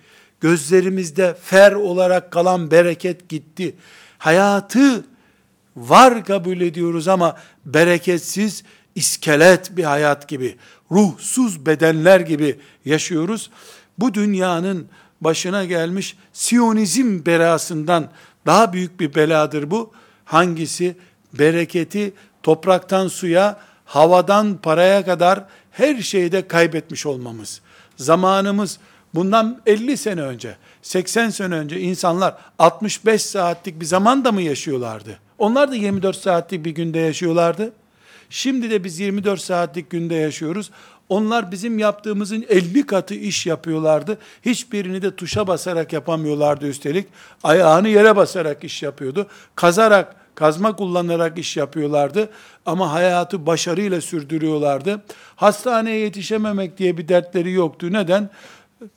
gözlerimizde 0.41 1.37
fer 1.43 1.73
olarak 1.73 2.31
kalan 2.31 2.71
bereket 2.71 3.29
gitti. 3.29 3.75
Hayatı 4.19 5.05
var 5.77 6.25
kabul 6.25 6.61
ediyoruz 6.61 7.09
ama 7.09 7.37
bereketsiz 7.67 8.63
iskelet 8.95 9.77
bir 9.77 9.85
hayat 9.85 10.29
gibi, 10.29 10.57
ruhsuz 10.91 11.67
bedenler 11.67 12.21
gibi 12.21 12.59
yaşıyoruz. 12.85 13.51
Bu 13.99 14.15
dünyanın 14.15 14.89
başına 15.21 15.65
gelmiş 15.65 16.17
Siyonizm 16.33 17.27
belasından 17.27 18.11
daha 18.49 18.73
büyük 18.73 19.01
bir 19.01 19.15
beladır 19.15 19.71
bu. 19.71 19.93
Hangisi? 20.25 20.97
Bereketi 21.33 22.13
topraktan 22.43 23.09
suya, 23.09 23.61
havadan 23.85 24.57
paraya 24.57 25.05
kadar 25.05 25.45
her 25.71 26.03
şeyde 26.03 26.49
kaybetmiş 26.49 27.07
olmamız. 27.07 27.61
Zamanımız 27.97 28.79
Bundan 29.15 29.61
50 29.67 29.97
sene 29.97 30.21
önce, 30.21 30.57
80 30.83 31.31
sene 31.31 31.55
önce 31.55 31.81
insanlar 31.81 32.35
65 32.59 33.23
saatlik 33.23 33.81
bir 33.81 33.85
zaman 33.85 34.25
da 34.25 34.33
mı 34.33 34.43
yaşıyorlardı? 34.43 35.19
Onlar 35.39 35.71
da 35.71 35.75
24 35.75 36.17
saatlik 36.17 36.65
bir 36.65 36.71
günde 36.71 36.99
yaşıyorlardı. 36.99 37.73
Şimdi 38.31 38.71
de 38.71 38.85
biz 38.85 39.01
24 39.01 39.41
saatlik 39.41 39.91
günde 39.91 40.15
yaşıyoruz. 40.15 40.71
Onlar 41.09 41.53
bizim 41.53 41.79
yaptığımızın 41.79 42.45
50 42.49 42.87
katı 42.87 43.15
iş 43.15 43.47
yapıyorlardı. 43.47 44.19
Hiçbirini 44.45 45.03
de 45.03 45.17
tuşa 45.17 45.47
basarak 45.47 45.93
yapamıyorlardı 45.93 46.69
üstelik. 46.69 47.09
Ayağını 47.43 47.89
yere 47.89 48.17
basarak 48.17 48.65
iş 48.65 48.83
yapıyordu. 48.83 49.27
Kazarak, 49.55 50.17
kazma 50.35 50.77
kullanarak 50.77 51.39
iş 51.39 51.57
yapıyorlardı. 51.57 52.31
Ama 52.67 52.93
hayatı 52.93 53.47
başarıyla 53.47 54.01
sürdürüyorlardı. 54.01 55.03
Hastaneye 55.37 55.99
yetişememek 55.99 56.79
diye 56.79 56.99
bir 56.99 57.09
dertleri 57.09 57.53
yoktu. 57.53 57.93
Neden? 57.93 58.31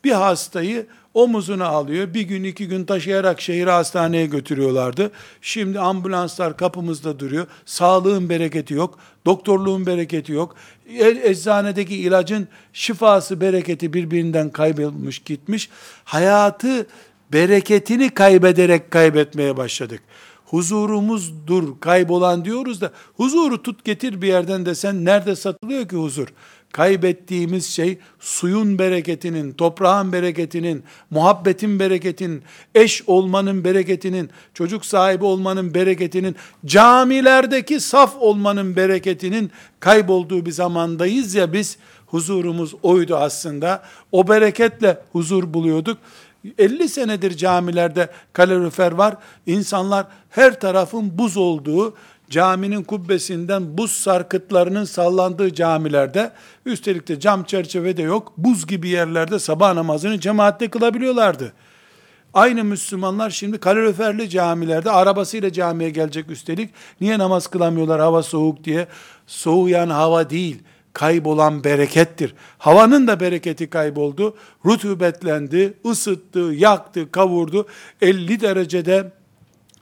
Bir 0.04 0.12
hastayı 0.12 0.86
omuzuna 1.14 1.66
alıyor. 1.66 2.14
Bir 2.14 2.22
gün 2.22 2.44
iki 2.44 2.68
gün 2.68 2.86
taşıyarak 2.86 3.42
şehir 3.42 3.68
hastaneye 3.68 4.26
götürüyorlardı. 4.26 5.12
Şimdi 5.42 5.80
ambulanslar 5.80 6.58
kapımızda 6.58 7.20
duruyor. 7.20 7.48
Sağlığın 7.66 8.30
bereketi 8.30 8.74
yok. 8.74 9.00
Doktorluğun 9.26 9.86
bereketi 9.86 10.32
yok. 10.32 10.56
E, 11.00 11.30
eczanedeki 11.30 11.96
ilacın 11.96 12.48
şifası 12.74 13.42
bereketi 13.42 13.94
birbirinden 13.94 14.50
kaybolmuş 14.50 15.20
gitmiş. 15.20 15.70
Hayatı 16.04 16.88
bereketini 17.34 18.10
kaybederek 18.10 18.92
kaybetmeye 18.92 19.58
başladık. 19.58 20.02
Huzurumuzdur 20.46 21.80
kaybolan 21.80 22.46
diyoruz 22.46 22.82
da 22.82 22.92
huzuru 23.18 23.64
tut 23.64 23.86
getir 23.86 24.22
bir 24.22 24.28
yerden 24.28 24.66
de 24.66 24.76
sen 24.76 25.06
nerede 25.06 25.36
satılıyor 25.36 25.88
ki 25.88 25.96
huzur? 25.96 26.28
Kaybettiğimiz 26.72 27.66
şey 27.66 27.98
suyun 28.20 28.80
bereketinin, 28.80 29.52
toprağın 29.54 30.14
bereketinin, 30.14 30.84
muhabbetin 31.10 31.80
bereketinin, 31.80 32.44
eş 32.76 33.04
olmanın 33.08 33.64
bereketinin, 33.64 34.30
çocuk 34.54 34.86
sahibi 34.86 35.26
olmanın 35.26 35.74
bereketinin, 35.74 36.36
camilerdeki 36.66 37.80
saf 37.80 38.16
olmanın 38.20 38.76
bereketinin 38.76 39.52
kaybolduğu 39.80 40.46
bir 40.46 40.52
zamandayız 40.52 41.36
ya 41.36 41.54
biz, 41.54 41.78
huzurumuz 42.08 42.74
oydu 42.84 43.16
aslında. 43.16 43.84
O 44.12 44.28
bereketle 44.28 45.02
huzur 45.12 45.54
buluyorduk. 45.54 45.98
50 46.58 46.90
senedir 46.90 47.38
camilerde 47.38 48.10
kalorifer 48.34 48.92
var. 48.92 49.16
İnsanlar 49.46 50.08
her 50.30 50.60
tarafın 50.60 51.18
buz 51.18 51.38
olduğu, 51.38 51.96
caminin 52.32 52.84
kubbesinden 52.84 53.78
buz 53.78 53.92
sarkıtlarının 53.92 54.84
sallandığı 54.84 55.54
camilerde, 55.54 56.32
üstelik 56.66 57.08
de 57.08 57.20
cam 57.20 57.44
çerçeve 57.44 57.98
de 57.98 58.02
yok, 58.02 58.34
buz 58.38 58.68
gibi 58.68 58.90
yerlerde 58.90 59.40
sabah 59.40 59.74
namazını 59.74 60.20
cemaatle 60.20 60.70
kılabiliyorlardı. 60.70 61.54
Aynı 62.34 62.64
Müslümanlar 62.64 63.30
şimdi 63.30 63.58
kaloriferli 63.58 64.30
camilerde 64.30 64.92
arabasıyla 64.92 65.52
camiye 65.52 65.90
gelecek 65.90 66.32
üstelik. 66.32 66.70
Niye 67.02 67.20
namaz 67.20 67.48
kılamıyorlar 67.48 68.02
hava 68.02 68.24
soğuk 68.24 68.64
diye? 68.64 68.88
Soğuyan 69.28 69.90
hava 69.90 70.30
değil, 70.30 70.64
kaybolan 70.94 71.64
berekettir. 71.64 72.34
Havanın 72.58 73.08
da 73.08 73.20
bereketi 73.20 73.70
kayboldu. 73.70 74.38
Rutubetlendi, 74.66 75.74
ısıttı, 75.86 76.40
yaktı, 76.40 77.12
kavurdu. 77.12 77.68
50 78.02 78.42
derecede 78.42 79.12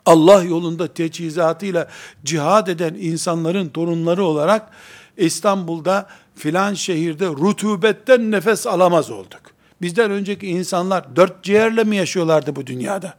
Allah 0.09 0.43
yolunda 0.43 0.93
teçhizatıyla 0.93 1.87
cihad 2.25 2.67
eden 2.67 2.93
insanların 2.93 3.69
torunları 3.69 4.23
olarak 4.23 4.69
İstanbul'da 5.17 6.07
filan 6.35 6.73
şehirde 6.73 7.27
rutubetten 7.27 8.31
nefes 8.31 8.67
alamaz 8.67 9.11
olduk. 9.11 9.41
Bizden 9.81 10.11
önceki 10.11 10.47
insanlar 10.47 11.15
dört 11.15 11.43
ciğerle 11.43 11.83
mi 11.83 11.95
yaşıyorlardı 11.95 12.55
bu 12.55 12.67
dünyada? 12.67 13.13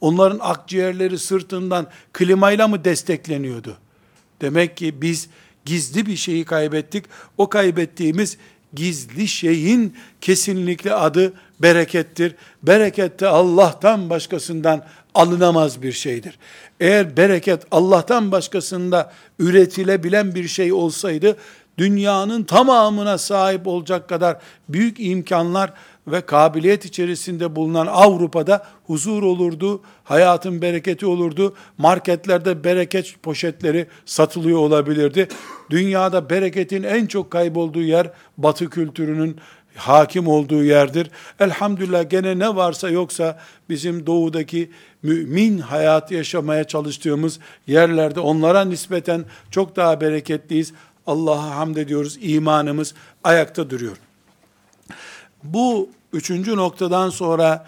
Onların 0.00 0.38
akciğerleri 0.42 1.18
sırtından 1.18 1.86
klimayla 2.12 2.68
mı 2.68 2.84
destekleniyordu? 2.84 3.76
Demek 4.40 4.76
ki 4.76 5.02
biz 5.02 5.28
gizli 5.64 6.06
bir 6.06 6.16
şeyi 6.16 6.44
kaybettik. 6.44 7.04
O 7.38 7.48
kaybettiğimiz 7.48 8.38
gizli 8.74 9.28
şeyin 9.28 9.96
kesinlikle 10.20 10.94
adı 10.94 11.32
berekettir. 11.60 12.34
Bereket 12.62 13.20
de 13.20 13.28
Allah'tan 13.28 14.10
başkasından 14.10 14.84
alınamaz 15.14 15.82
bir 15.82 15.92
şeydir. 15.92 16.38
Eğer 16.80 17.16
bereket 17.16 17.62
Allah'tan 17.70 18.32
başkasında 18.32 19.12
üretilebilen 19.38 20.34
bir 20.34 20.48
şey 20.48 20.72
olsaydı, 20.72 21.36
dünyanın 21.78 22.42
tamamına 22.42 23.18
sahip 23.18 23.66
olacak 23.66 24.08
kadar 24.08 24.38
büyük 24.68 25.00
imkanlar 25.00 25.72
ve 26.06 26.20
kabiliyet 26.20 26.84
içerisinde 26.84 27.56
bulunan 27.56 27.86
Avrupa'da 27.86 28.66
huzur 28.86 29.22
olurdu, 29.22 29.82
hayatın 30.04 30.62
bereketi 30.62 31.06
olurdu, 31.06 31.54
marketlerde 31.78 32.64
bereket 32.64 33.22
poşetleri 33.22 33.86
satılıyor 34.06 34.58
olabilirdi. 34.58 35.28
Dünyada 35.70 36.30
bereketin 36.30 36.82
en 36.82 37.06
çok 37.06 37.30
kaybolduğu 37.30 37.82
yer 37.82 38.10
batı 38.38 38.70
kültürünün 38.70 39.36
hakim 39.76 40.28
olduğu 40.28 40.64
yerdir. 40.64 41.10
Elhamdülillah 41.40 42.10
gene 42.10 42.38
ne 42.38 42.56
varsa 42.56 42.88
yoksa 42.88 43.40
bizim 43.68 44.06
doğudaki 44.06 44.70
mümin 45.02 45.58
hayatı 45.58 46.14
yaşamaya 46.14 46.64
çalıştığımız 46.64 47.38
yerlerde 47.66 48.20
onlara 48.20 48.64
nispeten 48.64 49.24
çok 49.50 49.76
daha 49.76 50.00
bereketliyiz. 50.00 50.72
Allah'a 51.06 51.56
hamd 51.56 51.76
ediyoruz. 51.76 52.18
İmanımız 52.20 52.94
ayakta 53.24 53.70
duruyor. 53.70 53.96
Bu 55.42 55.88
üçüncü 56.12 56.56
noktadan 56.56 57.10
sonra 57.10 57.66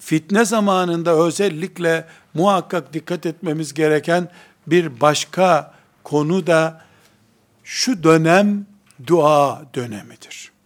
fitne 0.00 0.44
zamanında 0.44 1.12
özellikle 1.12 2.04
muhakkak 2.34 2.92
dikkat 2.92 3.26
etmemiz 3.26 3.74
gereken 3.74 4.28
bir 4.66 5.00
başka 5.00 5.74
konu 6.04 6.46
da 6.46 6.82
şu 7.64 8.02
dönem 8.02 8.66
dua 9.06 9.62
dönemidir. 9.74 10.57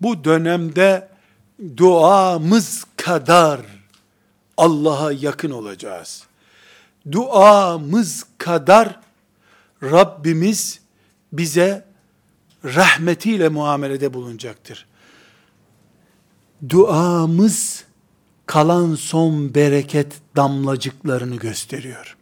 Bu 0.00 0.24
dönemde 0.24 1.08
duamız 1.76 2.84
kadar 2.96 3.60
Allah'a 4.56 5.12
yakın 5.12 5.50
olacağız. 5.50 6.22
Duamız 7.12 8.26
kadar 8.38 9.00
Rabbimiz 9.82 10.80
bize 11.32 11.84
rahmetiyle 12.64 13.48
muamelede 13.48 14.14
bulunacaktır. 14.14 14.86
Duamız 16.68 17.84
kalan 18.46 18.94
son 18.94 19.54
bereket 19.54 20.12
damlacıklarını 20.36 21.36
gösteriyor. 21.36 22.16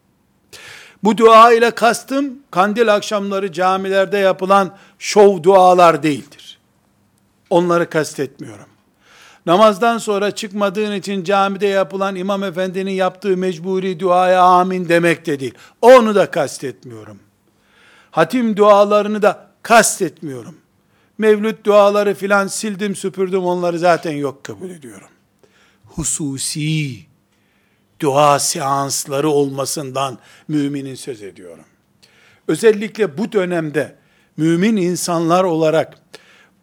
Bu 1.05 1.19
dua 1.19 1.53
ile 1.53 1.71
kastım 1.71 2.39
kandil 2.51 2.95
akşamları 2.95 3.53
camilerde 3.53 4.19
yapılan 4.19 4.77
şov 4.99 5.43
dualar 5.43 6.03
değildir. 6.03 6.48
Onları 7.51 7.91
kastetmiyorum. 7.91 8.67
Namazdan 9.47 9.99
sonra 9.99 10.31
çıkmadığın 10.31 10.93
için 10.93 11.25
camide 11.25 11.67
yapılan 11.67 12.17
imam 12.17 12.45
efendinin 12.45 12.91
yaptığı 12.91 13.37
mecburi 13.37 14.01
duaya 14.01 14.43
amin 14.43 14.89
demek 14.89 15.27
de 15.27 15.41
değil. 15.41 15.55
Onu 15.81 16.15
da 16.15 16.31
kastetmiyorum. 16.31 17.19
Hatim 18.11 18.57
dualarını 18.57 19.23
da 19.23 19.49
kastetmiyorum. 19.63 20.57
Mevlüt 21.19 21.65
duaları 21.65 22.15
filan 22.15 22.47
sildim 22.47 22.97
süpürdüm 22.97 23.45
onları 23.45 23.79
zaten 23.79 24.13
yok 24.13 24.45
kabul 24.45 24.71
ediyorum. 24.71 25.09
Hususi 25.85 26.97
dua 28.01 28.39
seansları 28.39 29.29
olmasından 29.29 30.19
müminin 30.49 30.95
söz 30.95 31.23
ediyorum. 31.23 31.65
Özellikle 32.49 33.19
bu 33.19 33.33
dönemde 33.33 33.97
mümin 34.37 34.77
insanlar 34.77 35.45
olarak 35.45 35.99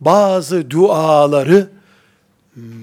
bazı 0.02 0.70
duaları 0.70 1.70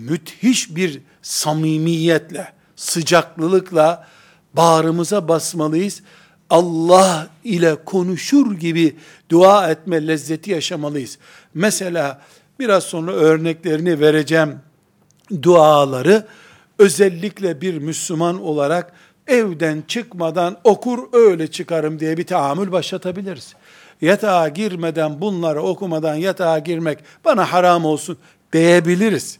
müthiş 0.09 0.77
bir 0.77 1.01
samimiyetle, 1.23 2.53
sıcaklılıkla 2.77 4.07
bağrımıza 4.55 5.29
basmalıyız. 5.29 6.03
Allah 6.51 7.29
ile 7.45 7.85
konuşur 7.85 8.55
gibi 8.55 8.97
dua 9.31 9.71
etme 9.71 10.07
lezzeti 10.07 10.51
yaşamalıyız. 10.51 11.19
Mesela 11.55 12.21
biraz 12.59 12.85
sonra 12.85 13.13
örneklerini 13.13 14.01
vereceğim 14.01 14.59
duaları 15.43 16.27
özellikle 16.79 17.61
bir 17.61 17.79
Müslüman 17.79 18.43
olarak 18.43 18.93
evden 19.27 19.83
çıkmadan 19.89 20.57
okur 20.65 20.99
öyle 21.13 21.51
çıkarım 21.51 22.01
diye 22.01 22.17
bir 22.17 22.27
tahammül 22.27 22.73
başlatabiliriz. 22.73 23.55
Yatağa 24.03 24.49
girmeden 24.49 25.21
bunları 25.21 25.63
okumadan 25.63 26.15
yatağa 26.15 26.59
girmek 26.59 26.99
bana 27.25 27.53
haram 27.53 27.85
olsun 27.85 28.17
diyebiliriz 28.53 29.39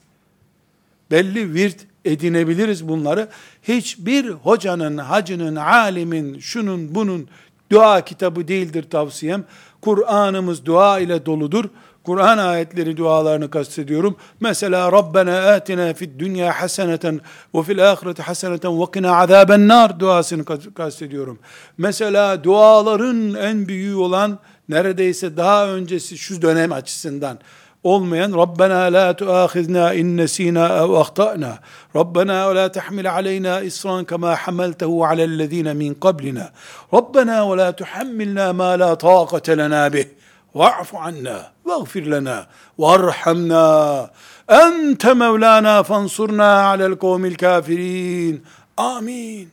belli 1.13 1.55
virt 1.55 1.77
edinebiliriz 2.05 2.89
bunları. 2.89 3.29
Hiçbir 3.63 4.29
hocanın, 4.29 4.99
hacının, 4.99 5.57
alimin, 5.57 6.39
şunun 6.39 6.95
bunun 6.95 7.29
dua 7.71 8.05
kitabı 8.05 8.49
değildir 8.49 8.91
tavsiyem. 8.91 9.45
Kur'an'ımız 9.81 10.67
dua 10.67 10.99
ile 10.99 11.27
doludur. 11.27 11.65
Kur'an 12.05 12.39
ayetleri 12.39 12.97
dualarını 12.97 13.51
kastediyorum. 13.51 14.17
Mesela 14.41 14.93
Rabbena 14.93 15.39
atina 15.39 15.95
fid 15.95 16.19
dünya 16.19 16.61
haseneten 16.61 17.21
ve 17.55 17.63
fil 17.63 17.91
ahireti 17.93 18.23
haseneten 18.23 18.81
ve 18.81 18.85
kina 18.95 19.17
azaben 19.17 19.69
nar 19.69 20.01
duasını 20.01 20.45
kastediyorum. 20.75 21.39
Mesela 21.79 22.45
duaların 22.45 23.35
en 23.35 23.69
büyüğü 23.69 23.95
olan 23.95 24.39
neredeyse 24.69 25.37
daha 25.37 25.69
öncesi 25.69 26.19
şu 26.19 26.43
dönem 26.43 26.73
açısından 26.73 27.39
olmayan 27.85 28.33
Rabbena 28.33 28.93
la 28.93 29.17
tuahizna 29.17 29.95
in 29.95 30.17
nesina 30.17 30.67
ev 30.69 30.91
ahtana 30.91 31.59
Rabbena 31.97 32.51
ve 32.51 32.55
la 32.55 32.73
tahmil 32.73 33.13
aleyna 33.13 33.61
isran 33.61 34.05
kema 34.05 34.37
hamaltehu 34.37 35.05
alellezine 35.05 35.75
min 35.75 35.95
qablina. 35.95 36.51
Rabbena 36.95 37.51
ve 37.51 37.57
la 37.57 37.77
tuhammilna 37.77 38.53
ma 38.53 38.79
la 38.79 38.99
taqate 38.99 39.59
lena 39.59 39.93
bih. 39.93 40.07
Va'fu 40.55 40.99
anna 40.99 41.53
veğfir 41.67 42.11
lena 42.11 42.47
varhamna 42.79 44.11
ente 44.49 45.15
mevlana 45.15 45.83
fansurna 45.83 46.67
alel 46.67 46.95
kavmil 46.95 47.35
kafirin. 47.35 48.43
Amin. 48.77 49.49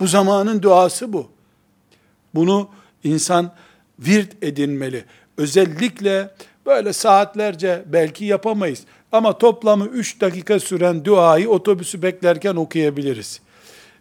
Bu 0.00 0.06
zamanın 0.06 0.62
duası 0.62 1.12
bu. 1.12 1.30
Bunu 2.34 2.68
insan 3.04 3.52
virt 4.06 4.44
edinmeli 4.44 5.04
özellikle 5.36 6.30
Böyle 6.66 6.92
saatlerce 6.92 7.82
belki 7.86 8.24
yapamayız. 8.24 8.80
Ama 9.12 9.38
toplamı 9.38 9.86
3 9.86 10.20
dakika 10.20 10.60
süren 10.60 11.04
duayı 11.04 11.50
otobüsü 11.50 12.02
beklerken 12.02 12.56
okuyabiliriz. 12.56 13.40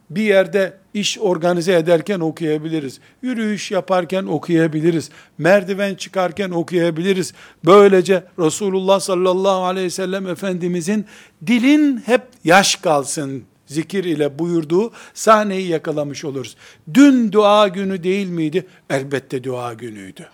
Bir 0.10 0.22
yerde 0.22 0.78
iş 0.94 1.20
organize 1.20 1.74
ederken 1.74 2.20
okuyabiliriz. 2.20 3.00
Yürüyüş 3.22 3.72
yaparken 3.72 4.24
okuyabiliriz. 4.26 5.10
Merdiven 5.38 5.96
çıkarken 5.96 6.50
okuyabiliriz. 6.50 7.34
Böylece 7.66 8.24
Resulullah 8.40 9.00
sallallahu 9.00 9.64
aleyhi 9.64 9.86
ve 9.86 9.90
sellem 9.90 10.28
Efendimizin 10.28 11.06
dilin 11.48 11.98
hep 11.98 12.22
yaş 12.44 12.76
kalsın 12.76 13.44
zikir 13.72 14.04
ile 14.04 14.40
buyurduğu 14.40 14.92
sahneyi 15.14 15.68
yakalamış 15.68 16.26
oluruz. 16.26 16.56
Dün 16.94 17.32
dua 17.32 17.68
günü 17.68 18.04
değil 18.04 18.28
miydi? 18.28 18.68
Elbette 18.90 19.44
dua 19.44 19.74
günüydü. 19.74 20.28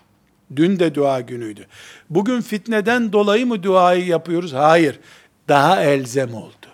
Dün 0.55 0.79
de 0.79 0.95
dua 0.95 1.21
günüydü. 1.21 1.65
Bugün 2.09 2.41
fitneden 2.41 3.13
dolayı 3.13 3.47
mı 3.47 3.63
duayı 3.63 4.05
yapıyoruz? 4.05 4.53
Hayır. 4.53 4.99
Daha 5.47 5.83
elzem 5.83 6.33
oldu. 6.33 6.67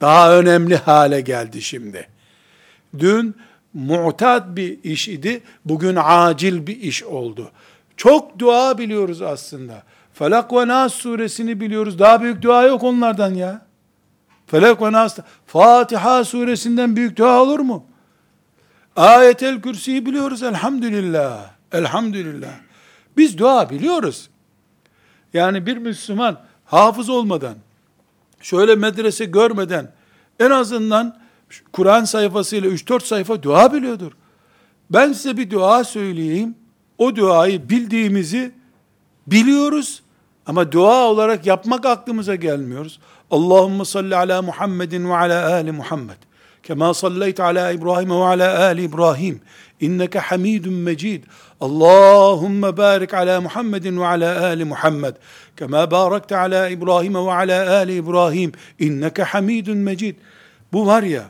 Daha 0.00 0.38
önemli 0.38 0.76
hale 0.76 1.20
geldi 1.20 1.62
şimdi. 1.62 2.08
Dün 2.98 3.34
mutat 3.74 4.56
bir 4.56 4.84
iş 4.84 5.08
idi. 5.08 5.40
Bugün 5.64 5.98
acil 6.02 6.66
bir 6.66 6.80
iş 6.80 7.04
oldu. 7.04 7.50
Çok 7.96 8.38
dua 8.38 8.78
biliyoruz 8.78 9.22
aslında. 9.22 9.82
Felak 10.12 10.52
ve 10.52 10.68
Nas 10.68 10.94
suresini 10.94 11.60
biliyoruz. 11.60 11.98
Daha 11.98 12.22
büyük 12.22 12.42
dua 12.42 12.62
yok 12.62 12.82
onlardan 12.82 13.34
ya. 13.34 13.66
Felak 14.46 14.82
ve 14.82 14.92
Nas. 14.92 15.18
Fatiha 15.46 16.24
suresinden 16.24 16.96
büyük 16.96 17.16
dua 17.16 17.42
olur 17.42 17.60
mu? 17.60 17.84
Ayetel 18.96 19.60
Kürsi'yi 19.60 20.06
biliyoruz 20.06 20.42
elhamdülillah. 20.42 21.50
Elhamdülillah. 21.72 22.54
Biz 23.16 23.38
dua 23.38 23.70
biliyoruz. 23.70 24.30
Yani 25.34 25.66
bir 25.66 25.76
Müslüman 25.76 26.40
hafız 26.64 27.08
olmadan, 27.08 27.54
şöyle 28.40 28.74
medrese 28.74 29.24
görmeden, 29.24 29.92
en 30.40 30.50
azından 30.50 31.18
Kur'an 31.72 32.04
sayfasıyla 32.04 32.70
3-4 32.70 33.04
sayfa 33.04 33.42
dua 33.42 33.72
biliyordur. 33.72 34.12
Ben 34.90 35.12
size 35.12 35.36
bir 35.36 35.50
dua 35.50 35.84
söyleyeyim. 35.84 36.54
O 36.98 37.16
duayı 37.16 37.68
bildiğimizi 37.68 38.52
biliyoruz 39.26 40.02
ama 40.46 40.72
dua 40.72 41.04
olarak 41.04 41.46
yapmak 41.46 41.86
aklımıza 41.86 42.34
gelmiyoruz. 42.34 43.00
Allahümme 43.30 43.84
salli 43.84 44.16
ala 44.16 44.42
Muhammedin 44.42 45.10
ve 45.10 45.16
ala 45.16 45.52
ali 45.52 45.72
Muhammed. 45.72 46.16
Kema 46.62 46.94
sallayt 46.94 47.40
ala 47.40 47.70
İbrahim 47.70 48.10
ve 48.10 48.14
ala 48.14 48.64
ali 48.64 48.82
İbrahim. 48.82 49.40
İnneke 49.80 50.18
hamidun 50.18 50.72
mecid. 50.74 51.24
Allahümme 51.60 52.76
barik 52.76 53.14
ala 53.14 53.40
Muhammedin 53.40 54.00
ve 54.00 54.06
ala 54.06 54.44
ali 54.44 54.64
Muhammed. 54.64 55.14
Kema 55.56 55.90
barakte 55.90 56.36
ala 56.36 56.68
İbrahim 56.68 57.14
ve 57.14 57.32
ala 57.32 57.76
ali 57.76 57.94
İbrahim. 57.94 58.52
İnneke 58.78 59.22
hamidun 59.22 59.76
mecid. 59.76 60.16
Bu 60.72 60.86
var 60.86 61.02
ya, 61.02 61.24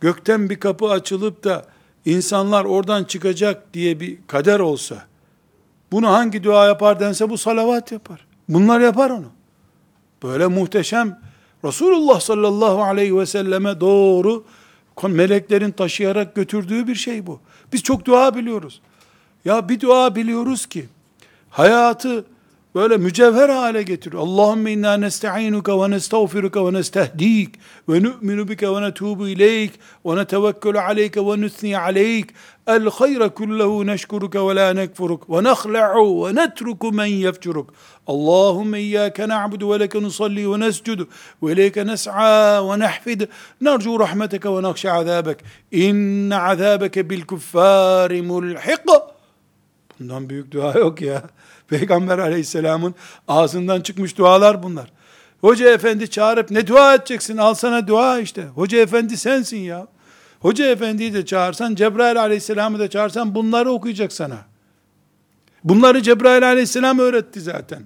gökten 0.00 0.50
bir 0.50 0.60
kapı 0.60 0.90
açılıp 0.90 1.44
da 1.44 1.64
insanlar 2.04 2.64
oradan 2.64 3.04
çıkacak 3.04 3.74
diye 3.74 4.00
bir 4.00 4.18
kader 4.26 4.60
olsa, 4.60 5.06
bunu 5.92 6.08
hangi 6.08 6.44
dua 6.44 6.66
yapar 6.66 7.00
dense 7.00 7.30
bu 7.30 7.38
salavat 7.38 7.92
yapar. 7.92 8.26
Bunlar 8.48 8.80
yapar 8.80 9.10
onu. 9.10 9.35
Böyle 10.22 10.46
muhteşem 10.46 11.20
Resulullah 11.64 12.20
sallallahu 12.20 12.82
aleyhi 12.82 13.18
ve 13.18 13.26
selleme 13.26 13.80
doğru 13.80 14.44
meleklerin 15.02 15.70
taşıyarak 15.70 16.34
götürdüğü 16.34 16.86
bir 16.86 16.94
şey 16.94 17.26
bu. 17.26 17.40
Biz 17.72 17.82
çok 17.82 18.04
dua 18.04 18.34
biliyoruz. 18.34 18.80
Ya 19.44 19.68
bir 19.68 19.80
dua 19.80 20.14
biliyoruz 20.14 20.66
ki 20.66 20.86
hayatı 21.50 22.24
böyle 22.76 22.96
mücevher 22.96 23.48
hale 23.48 23.82
getiriyor. 23.82 24.22
Allahümme 24.22 24.72
inna 24.72 24.96
nesta'inuka 24.96 25.82
ve 25.82 25.90
nestağfiruka 25.90 26.66
ve 26.66 26.72
nestehdik 26.72 27.54
ve 27.88 28.02
nu'minu 28.02 28.48
bike 28.48 28.68
ve 28.68 28.82
netubu 28.82 29.28
ileyk 29.28 29.72
ve 30.06 30.16
netevekkelu 30.16 30.78
aleyke 30.78 31.20
ve 31.20 31.40
nüthni 31.40 31.78
aleyk 31.78 32.34
el 32.66 32.90
hayra 32.90 33.28
kullehu 33.28 33.86
neşkuruka 33.86 34.48
ve 34.48 34.56
la 34.56 34.72
nekfuruk 34.72 35.30
ve 35.30 35.44
nekhla'u 35.44 36.26
ve 36.26 36.34
netruku 36.34 36.92
men 36.92 37.06
yefcuruk 37.06 37.74
Allahümme 38.06 38.80
iyyâke 38.80 39.28
na'budu 39.28 39.72
ve 39.72 39.80
leke 39.80 40.02
nusalli 40.02 40.52
ve 40.52 40.60
nescudu 40.60 41.08
ve 41.42 41.52
ileyke 41.52 41.86
nes'a 41.86 42.70
ve 42.70 42.78
nehfid 42.78 43.20
nercu 43.60 44.00
rahmeteke 44.00 44.48
ve 44.48 44.62
nakşe 44.62 44.92
azâbek 44.92 45.38
inne 45.72 46.36
azâbeke 46.36 47.10
bil 47.10 47.22
kuffâri 47.22 48.22
mulhiq 48.22 48.76
Bundan 50.00 50.28
büyük 50.28 50.52
dua 50.52 50.72
yok 50.72 51.00
ya. 51.00 51.22
Peygamber 51.68 52.18
aleyhisselamın 52.18 52.94
ağzından 53.28 53.80
çıkmış 53.80 54.18
dualar 54.18 54.62
bunlar. 54.62 54.92
Hoca 55.40 55.70
efendi 55.70 56.10
çağırıp 56.10 56.50
ne 56.50 56.66
dua 56.66 56.94
edeceksin? 56.94 57.36
Al 57.36 57.54
sana 57.54 57.86
dua 57.86 58.20
işte. 58.20 58.44
Hoca 58.44 58.78
efendi 58.78 59.16
sensin 59.16 59.58
ya. 59.58 59.86
Hoca 60.40 60.66
efendiyi 60.66 61.14
de 61.14 61.26
çağırsan, 61.26 61.74
Cebrail 61.74 62.20
aleyhisselamı 62.20 62.78
da 62.78 62.90
çağırsan 62.90 63.34
bunları 63.34 63.70
okuyacak 63.70 64.12
sana. 64.12 64.38
Bunları 65.64 66.02
Cebrail 66.02 66.48
aleyhisselam 66.48 66.98
öğretti 66.98 67.40
zaten. 67.40 67.82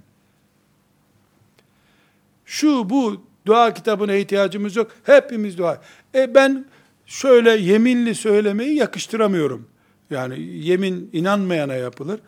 Şu 2.44 2.90
bu 2.90 3.22
dua 3.46 3.74
kitabına 3.74 4.14
ihtiyacımız 4.14 4.76
yok. 4.76 4.90
Hepimiz 5.02 5.58
dua. 5.58 5.80
E 6.14 6.34
ben 6.34 6.64
şöyle 7.06 7.50
yeminli 7.50 8.14
söylemeyi 8.14 8.76
yakıştıramıyorum. 8.76 9.68
Yani 10.10 10.40
yemin 10.42 11.10
inanmayana 11.12 11.74
yapılır. 11.74 12.20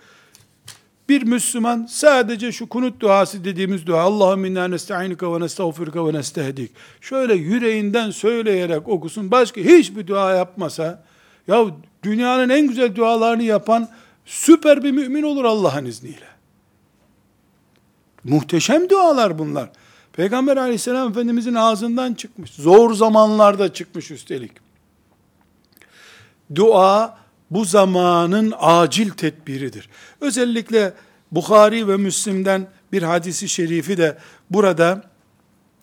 Bir 1.13 1.23
Müslüman 1.23 1.87
sadece 1.91 2.53
şu 2.53 2.69
kunut 2.69 3.01
duası 3.01 3.45
dediğimiz 3.45 3.87
dua 3.87 4.03
Allahümme 4.03 4.49
inna 4.49 4.69
nesta'inuka 4.69 5.35
ve 5.35 5.41
nestağfiruka 5.41 6.07
ve 6.07 6.13
nestehdik. 6.13 6.71
Şöyle 7.01 7.35
yüreğinden 7.35 8.11
söyleyerek 8.11 8.89
okusun. 8.89 9.31
Başka 9.31 9.61
hiçbir 9.61 10.07
dua 10.07 10.35
yapmasa 10.35 11.05
ya 11.49 11.65
dünyanın 12.03 12.49
en 12.49 12.69
güzel 12.69 12.95
dualarını 12.95 13.43
yapan 13.43 13.89
süper 14.25 14.85
bir 14.85 14.91
mümin 14.91 15.23
olur 15.23 15.45
Allah'ın 15.45 15.85
izniyle. 15.85 16.27
Muhteşem 18.25 18.89
dualar 18.91 19.39
bunlar. 19.39 19.71
Peygamber 20.13 20.57
aleyhisselam 20.57 21.11
efendimizin 21.11 21.55
ağzından 21.55 22.15
çıkmış. 22.15 22.51
Zor 22.51 22.95
zamanlarda 22.95 23.73
çıkmış 23.73 24.11
üstelik. 24.11 24.53
Dua 26.55 27.19
bu 27.55 27.65
zamanın 27.65 28.55
acil 28.59 29.11
tedbiridir. 29.11 29.89
Özellikle 30.21 30.93
Bukhari 31.33 31.89
ve 31.89 31.97
Müslim'den 31.97 32.67
bir 32.93 33.03
hadisi 33.03 33.49
şerifi 33.49 33.97
de 33.97 34.19
burada 34.51 35.03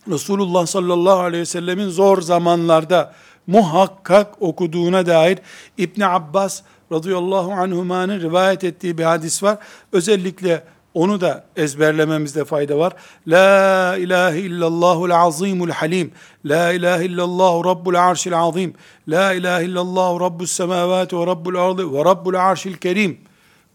Resulullah 0.08 0.66
sallallahu 0.66 1.20
aleyhi 1.20 1.42
ve 1.42 1.46
sellemin 1.46 1.90
zor 1.90 2.22
zamanlarda 2.22 3.14
muhakkak 3.48 4.42
okuduğuna 4.42 5.06
dair 5.06 5.40
İbni 5.78 6.06
Abbas 6.06 6.62
radıyallahu 6.92 7.52
anhumanın 7.52 8.22
rivayet 8.22 8.64
ettiği 8.64 8.98
bir 8.98 9.04
hadis 9.04 9.44
var. 9.44 9.58
Özellikle 9.92 10.64
onu 11.00 11.22
da 11.22 11.44
ezberlememizde 11.56 12.46
fayda 12.46 12.78
var. 12.78 12.94
La 13.28 13.98
ilahe 13.98 14.40
illallahul 14.40 15.10
azimul 15.10 15.70
halim. 15.70 16.12
La 16.46 16.74
ilahe 16.74 17.06
illallah 17.06 17.66
rabbul 17.66 17.96
arşil 17.96 18.40
azim. 18.40 18.74
La 19.08 19.34
ilahe 19.34 19.66
illallah 19.66 20.20
rabbus 20.20 20.52
semavati 20.52 21.18
ve 21.20 21.28
rabbul 21.28 21.56
ardı 21.56 21.94
ve 21.94 22.06
rabbul 22.06 22.34
arşil 22.34 22.74
kerim. 22.74 23.18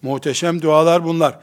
Muhteşem 0.02 0.62
dualar 0.62 1.04
bunlar. 1.04 1.38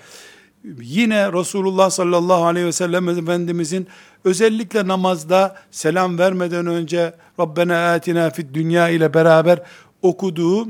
Yine 0.81 1.33
Resulullah 1.33 1.89
sallallahu 1.89 2.45
aleyhi 2.45 2.67
ve 2.67 2.71
sellem 2.71 3.09
Efendimizin 3.09 3.87
özellikle 4.25 4.87
namazda 4.87 5.55
selam 5.71 6.19
vermeden 6.19 6.67
önce 6.67 7.13
Rabbena 7.39 7.93
atina 7.93 8.29
fid 8.29 8.53
dünya 8.53 8.89
ile 8.89 9.13
beraber 9.13 9.59
okuduğu 10.01 10.67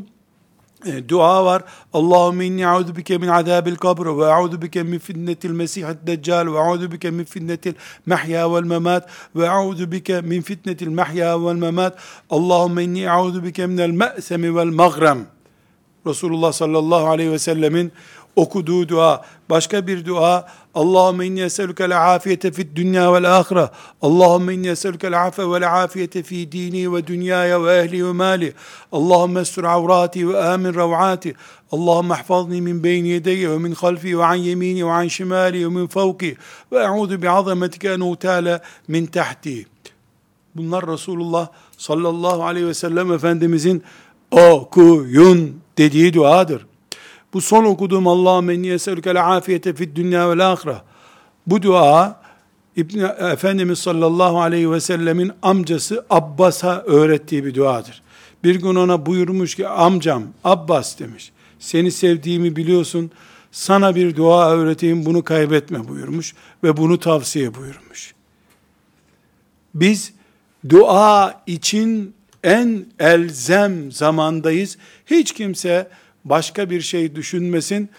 e, 0.85 1.09
dua 1.09 1.45
var. 1.45 1.63
Allahümme 1.93 2.45
inni 2.45 2.67
a'udhu 2.67 2.95
bike 2.95 3.17
min 3.17 3.27
azabil 3.27 3.75
kabr 3.75 4.17
ve 4.17 4.25
a'udhu 4.25 4.61
bike 4.61 4.83
min 4.83 4.99
fitnetil 4.99 5.51
mesihid 5.51 5.97
deccal 6.07 6.53
ve 6.53 6.59
a'udhu 6.59 6.91
bike 6.91 7.11
min 7.11 7.23
fitnetil 7.23 7.73
mahya 8.05 8.53
vel 8.53 8.63
memat 8.63 9.09
ve 9.35 9.49
a'udhu 9.49 9.91
bike 9.91 10.21
min 10.21 10.41
fitnetil 10.41 10.89
mahya 10.89 11.45
vel 11.45 11.55
memat. 11.55 11.97
Allahümme 12.29 12.83
inni 12.83 13.09
a'udhu 13.09 13.43
bike 13.43 13.67
minel 13.67 13.91
me'semi 13.91 14.55
vel 14.55 14.71
magrem. 14.71 15.27
Resulullah 16.07 16.53
sallallahu 16.53 17.07
aleyhi 17.07 17.31
ve 17.31 17.39
sellemin 17.39 17.91
okuduğu 18.35 18.89
dua, 18.89 19.25
başka 19.49 19.87
bir 19.87 20.05
dua, 20.05 20.47
Allahümme 20.75 21.25
inni 21.25 21.41
eselükel 21.41 22.15
afiyete 22.15 22.51
fid 22.51 22.75
dünya 22.75 23.13
vel 23.13 23.37
ahire, 23.37 23.69
Allahümme 24.01 24.53
inni 24.53 24.67
eselükel 24.67 25.25
afe 25.27 25.51
vel 25.51 25.83
afiyete 25.83 26.23
fi 26.23 26.51
dini 26.51 26.93
ve 26.93 27.07
dünyaya 27.07 27.63
ve 27.63 27.77
ehli 27.77 28.07
ve 28.07 28.11
mali, 28.11 28.53
Allahümme 28.91 29.39
estur 29.39 29.63
avrati 29.63 30.29
ve 30.29 30.43
amin 30.43 30.73
ravati, 30.73 31.35
Allahümme 31.71 32.13
ahfazni 32.13 32.61
min 32.61 32.83
beyni 32.83 33.07
yedeyye 33.07 33.49
ve 33.49 33.57
min 33.57 33.73
halfi 33.73 34.19
ve 34.19 34.25
an 34.25 34.35
yemini 34.35 34.85
ve 34.85 34.91
an 34.91 35.07
şimali 35.07 35.65
ve 35.65 35.69
min 35.69 35.87
fevki 35.87 36.37
ve 36.71 36.83
e'udu 36.83 37.21
bi 37.21 37.29
azametike 37.29 37.89
en 37.89 37.99
utale 37.99 38.61
min 38.87 39.05
tahti. 39.05 39.65
Bunlar 40.55 40.87
Resulullah 40.87 41.47
sallallahu 41.77 42.43
aleyhi 42.43 42.67
ve 42.67 42.73
sellem 42.73 43.11
Efendimizin 43.11 43.83
okuyun 44.31 45.61
dediği 45.77 46.13
duadır. 46.13 46.70
Bu 47.33 47.41
son 47.41 47.65
okuduğum 47.65 48.07
Allahümme 48.07 48.53
enni 48.53 48.69
eselükel 48.69 49.37
afiyete 49.37 49.73
fid 49.73 49.95
dünya 49.95 50.29
vel 50.29 50.51
ahire. 50.51 50.81
Bu 51.47 51.61
dua 51.61 52.21
İbn 52.75 52.99
Efendimiz 53.31 53.79
sallallahu 53.79 54.41
aleyhi 54.41 54.71
ve 54.71 54.79
sellemin 54.79 55.31
amcası 55.41 56.05
Abbas'a 56.09 56.81
öğrettiği 56.81 57.45
bir 57.45 57.55
duadır. 57.55 58.01
Bir 58.43 58.55
gün 58.55 58.75
ona 58.75 59.05
buyurmuş 59.05 59.55
ki 59.55 59.67
amcam 59.67 60.23
Abbas 60.43 60.99
demiş. 60.99 61.31
Seni 61.59 61.91
sevdiğimi 61.91 62.55
biliyorsun. 62.55 63.11
Sana 63.51 63.95
bir 63.95 64.15
dua 64.15 64.51
öğreteyim 64.51 65.05
bunu 65.05 65.23
kaybetme 65.23 65.87
buyurmuş 65.87 66.35
ve 66.63 66.77
bunu 66.77 66.99
tavsiye 66.99 67.55
buyurmuş. 67.55 68.13
Biz 69.75 70.13
dua 70.69 71.41
için 71.47 72.13
en 72.43 72.85
elzem 72.99 73.91
zamandayız. 73.91 74.77
Hiç 75.05 75.33
kimse 75.33 75.89
başka 76.25 76.69
bir 76.69 76.81
şey 76.81 77.15
düşünmesin. 77.15 77.89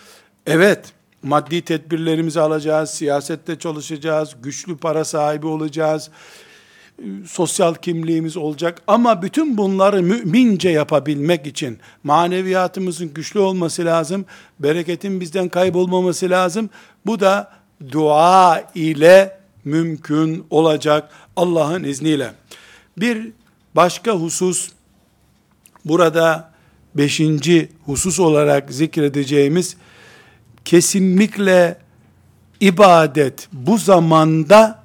Evet, 0.46 0.92
maddi 1.22 1.62
tedbirlerimizi 1.62 2.40
alacağız, 2.40 2.90
siyasette 2.90 3.58
çalışacağız, 3.58 4.36
güçlü 4.42 4.76
para 4.76 5.04
sahibi 5.04 5.46
olacağız, 5.46 6.10
sosyal 7.26 7.74
kimliğimiz 7.74 8.36
olacak 8.36 8.82
ama 8.86 9.22
bütün 9.22 9.56
bunları 9.58 10.02
mümince 10.02 10.68
yapabilmek 10.68 11.46
için 11.46 11.78
maneviyatımızın 12.04 13.14
güçlü 13.14 13.40
olması 13.40 13.84
lazım, 13.84 14.24
bereketin 14.60 15.20
bizden 15.20 15.48
kaybolmaması 15.48 16.30
lazım. 16.30 16.70
Bu 17.06 17.20
da 17.20 17.52
dua 17.92 18.64
ile 18.74 19.38
mümkün 19.64 20.46
olacak 20.50 21.08
Allah'ın 21.36 21.84
izniyle. 21.84 22.32
Bir 22.98 23.32
başka 23.74 24.12
husus 24.12 24.72
burada 25.84 26.51
beşinci 26.94 27.68
husus 27.86 28.20
olarak 28.20 28.72
zikredeceğimiz 28.72 29.76
kesinlikle 30.64 31.78
ibadet 32.60 33.48
bu 33.52 33.78
zamanda 33.78 34.82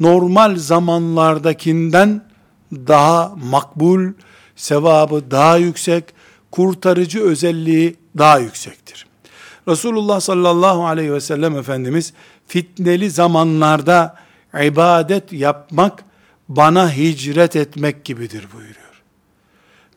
normal 0.00 0.56
zamanlardakinden 0.56 2.24
daha 2.72 3.34
makbul, 3.50 4.12
sevabı 4.56 5.30
daha 5.30 5.56
yüksek, 5.56 6.04
kurtarıcı 6.50 7.22
özelliği 7.22 7.96
daha 8.18 8.38
yüksektir. 8.38 9.06
Resulullah 9.68 10.20
sallallahu 10.20 10.86
aleyhi 10.86 11.12
ve 11.12 11.20
sellem 11.20 11.56
Efendimiz 11.56 12.12
fitneli 12.46 13.10
zamanlarda 13.10 14.16
ibadet 14.62 15.32
yapmak 15.32 16.04
bana 16.48 16.96
hicret 16.96 17.56
etmek 17.56 18.04
gibidir 18.04 18.46
buyuruyor. 18.52 18.81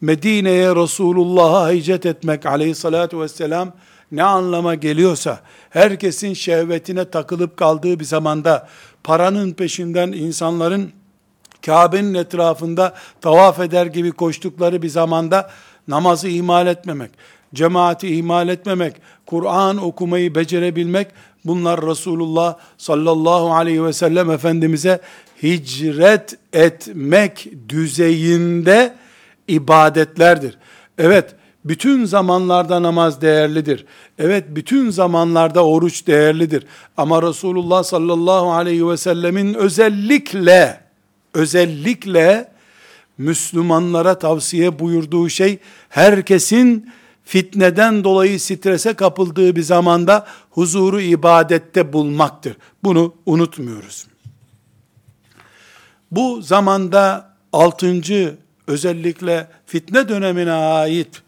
Medine'ye 0.01 0.75
Resulullah'a 0.75 1.71
hicret 1.71 2.05
etmek 2.05 2.45
aleyhissalatü 2.45 3.19
vesselam 3.19 3.73
ne 4.11 4.23
anlama 4.23 4.75
geliyorsa, 4.75 5.39
herkesin 5.69 6.33
şehvetine 6.33 7.05
takılıp 7.05 7.57
kaldığı 7.57 7.99
bir 7.99 8.05
zamanda, 8.05 8.67
paranın 9.03 9.51
peşinden 9.51 10.11
insanların 10.11 10.91
Kabe'nin 11.65 12.13
etrafında 12.13 12.93
tavaf 13.21 13.59
eder 13.59 13.85
gibi 13.85 14.11
koştukları 14.11 14.81
bir 14.81 14.89
zamanda 14.89 15.51
namazı 15.87 16.27
ihmal 16.27 16.67
etmemek, 16.67 17.11
cemaati 17.53 18.15
ihmal 18.15 18.49
etmemek, 18.49 18.95
Kur'an 19.25 19.77
okumayı 19.77 20.35
becerebilmek, 20.35 21.07
bunlar 21.45 21.81
Resulullah 21.81 22.57
sallallahu 22.77 23.53
aleyhi 23.53 23.83
ve 23.83 23.93
sellem 23.93 24.31
Efendimiz'e 24.31 24.99
hicret 25.43 26.37
etmek 26.53 27.49
düzeyinde 27.69 28.95
ibadetlerdir. 29.47 30.57
Evet, 30.97 31.35
bütün 31.65 32.05
zamanlarda 32.05 32.83
namaz 32.83 33.21
değerlidir. 33.21 33.85
Evet, 34.19 34.45
bütün 34.49 34.89
zamanlarda 34.89 35.65
oruç 35.65 36.07
değerlidir. 36.07 36.65
Ama 36.97 37.21
Resulullah 37.21 37.83
sallallahu 37.83 38.51
aleyhi 38.51 38.89
ve 38.89 38.97
sellemin 38.97 39.53
özellikle, 39.53 40.79
özellikle 41.33 42.51
Müslümanlara 43.17 44.19
tavsiye 44.19 44.79
buyurduğu 44.79 45.29
şey, 45.29 45.59
herkesin 45.89 46.89
fitneden 47.23 48.03
dolayı 48.03 48.39
strese 48.39 48.93
kapıldığı 48.93 49.55
bir 49.55 49.61
zamanda 49.61 50.25
huzuru 50.49 51.01
ibadette 51.01 51.93
bulmaktır. 51.93 52.57
Bunu 52.83 53.13
unutmuyoruz. 53.25 54.07
Bu 56.11 56.41
zamanda 56.41 57.33
altıncı 57.53 58.37
özellikle 58.67 59.47
fitne 59.65 60.09
dönemine 60.09 60.51
ait 60.51 61.21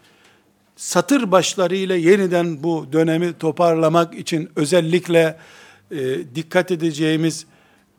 satır 0.75 1.31
başlarıyla 1.31 1.95
yeniden 1.95 2.63
bu 2.63 2.87
dönemi 2.93 3.33
toparlamak 3.33 4.15
için 4.15 4.49
özellikle 4.55 5.37
e, 5.91 5.97
dikkat 6.35 6.71
edeceğimiz 6.71 7.45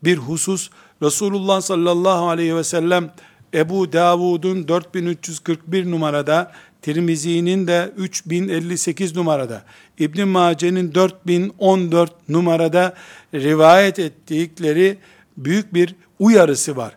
bir 0.03 0.17
husus. 0.17 0.69
Resulullah 1.01 1.61
sallallahu 1.61 2.29
aleyhi 2.29 2.55
ve 2.55 2.63
sellem 2.63 3.11
Ebu 3.53 3.93
Davud'un 3.93 4.67
4341 4.67 5.91
numarada 5.91 6.51
Tirmizi'nin 6.81 7.67
de 7.67 7.93
3058 7.97 9.15
numarada 9.15 9.63
İbn 9.99 10.27
Mace'nin 10.27 10.93
4014 10.95 12.29
numarada 12.29 12.93
rivayet 13.33 13.99
ettikleri 13.99 14.97
büyük 15.37 15.73
bir 15.73 15.95
uyarısı 16.19 16.77
var 16.77 16.93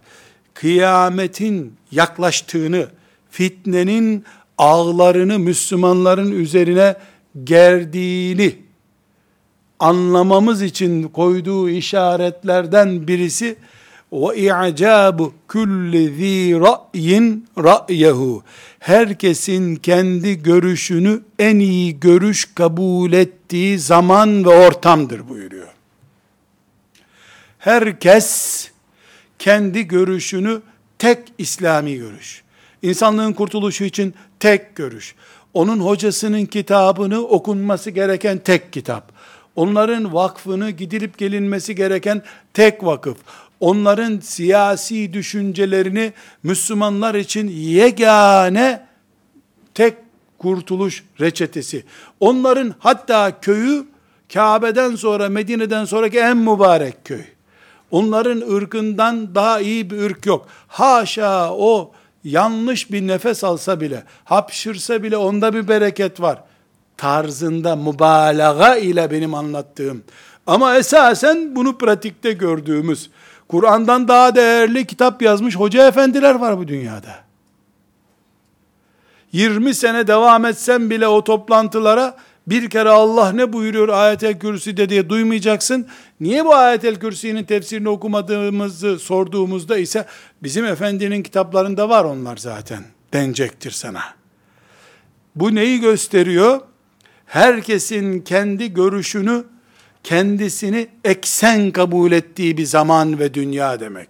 kıyametin 0.62 1.76
yaklaştığını, 1.90 2.86
fitnenin 3.30 4.24
ağlarını 4.58 5.38
Müslümanların 5.38 6.32
üzerine 6.32 6.96
gerdiğini 7.44 8.54
anlamamız 9.78 10.62
için 10.62 11.02
koyduğu 11.02 11.70
işaretlerden 11.70 13.08
birisi 13.08 13.56
ve 14.12 14.36
i'cabu 14.36 15.34
kulli 15.48 16.14
zi 16.14 16.60
ra'yin 16.60 17.48
ra'yehu. 17.58 18.42
Herkesin 18.78 19.76
kendi 19.76 20.42
görüşünü 20.42 21.20
en 21.38 21.58
iyi 21.58 22.00
görüş 22.00 22.54
kabul 22.54 23.12
ettiği 23.12 23.78
zaman 23.78 24.44
ve 24.44 24.48
ortamdır 24.48 25.28
buyuruyor. 25.28 25.68
Herkes 27.58 28.71
kendi 29.42 29.88
görüşünü 29.88 30.62
tek 30.98 31.18
İslami 31.38 31.96
görüş. 31.96 32.42
İnsanlığın 32.82 33.32
kurtuluşu 33.32 33.84
için 33.84 34.14
tek 34.40 34.76
görüş. 34.76 35.14
Onun 35.54 35.80
hocasının 35.80 36.46
kitabını 36.46 37.20
okunması 37.20 37.90
gereken 37.90 38.38
tek 38.38 38.72
kitap. 38.72 39.12
Onların 39.56 40.14
vakfını 40.14 40.70
gidilip 40.70 41.18
gelinmesi 41.18 41.74
gereken 41.74 42.22
tek 42.54 42.84
vakıf. 42.84 43.16
Onların 43.60 44.20
siyasi 44.20 45.12
düşüncelerini 45.12 46.12
Müslümanlar 46.42 47.14
için 47.14 47.48
yegane 47.48 48.86
tek 49.74 49.94
kurtuluş 50.38 51.04
reçetesi. 51.20 51.84
Onların 52.20 52.74
hatta 52.78 53.40
köyü 53.40 53.86
Kabe'den 54.34 54.96
sonra 54.96 55.28
Medine'den 55.28 55.84
sonraki 55.84 56.18
en 56.18 56.36
mübarek 56.36 57.04
köy. 57.04 57.22
Onların 57.92 58.54
ırkından 58.56 59.34
daha 59.34 59.60
iyi 59.60 59.90
bir 59.90 60.02
ırk 60.02 60.26
yok. 60.26 60.46
Haşa 60.68 61.52
o 61.52 61.92
yanlış 62.24 62.92
bir 62.92 63.06
nefes 63.06 63.44
alsa 63.44 63.80
bile, 63.80 64.02
hapşırsa 64.24 65.02
bile 65.02 65.16
onda 65.16 65.54
bir 65.54 65.68
bereket 65.68 66.20
var. 66.20 66.38
Tarzında 66.96 67.76
mübalağa 67.76 68.76
ile 68.76 69.10
benim 69.10 69.34
anlattığım. 69.34 70.02
Ama 70.46 70.76
esasen 70.76 71.56
bunu 71.56 71.78
pratikte 71.78 72.32
gördüğümüz, 72.32 73.10
Kur'an'dan 73.48 74.08
daha 74.08 74.34
değerli 74.34 74.86
kitap 74.86 75.22
yazmış 75.22 75.56
hoca 75.56 75.88
efendiler 75.88 76.34
var 76.34 76.58
bu 76.58 76.68
dünyada. 76.68 77.14
20 79.32 79.74
sene 79.74 80.06
devam 80.06 80.44
etsen 80.44 80.90
bile 80.90 81.08
o 81.08 81.24
toplantılara 81.24 82.16
bir 82.46 82.70
kere 82.70 82.88
Allah 82.88 83.32
ne 83.32 83.52
buyuruyor 83.52 83.88
ayetel 83.88 84.38
kürsüde 84.38 84.88
diye 84.88 85.08
duymayacaksın. 85.08 85.86
Niye 86.20 86.44
bu 86.44 86.54
ayetel 86.54 86.96
kürsünün 86.96 87.44
tefsirini 87.44 87.88
okumadığımızı 87.88 88.98
sorduğumuzda 88.98 89.78
ise 89.78 90.06
bizim 90.42 90.64
efendinin 90.64 91.22
kitaplarında 91.22 91.88
var 91.88 92.04
onlar 92.04 92.36
zaten 92.36 92.84
denecektir 93.12 93.70
sana. 93.70 94.02
Bu 95.36 95.54
neyi 95.54 95.80
gösteriyor? 95.80 96.60
Herkesin 97.26 98.20
kendi 98.20 98.74
görüşünü, 98.74 99.44
kendisini 100.04 100.88
eksen 101.04 101.70
kabul 101.70 102.12
ettiği 102.12 102.56
bir 102.56 102.64
zaman 102.64 103.18
ve 103.18 103.34
dünya 103.34 103.80
demek. 103.80 104.08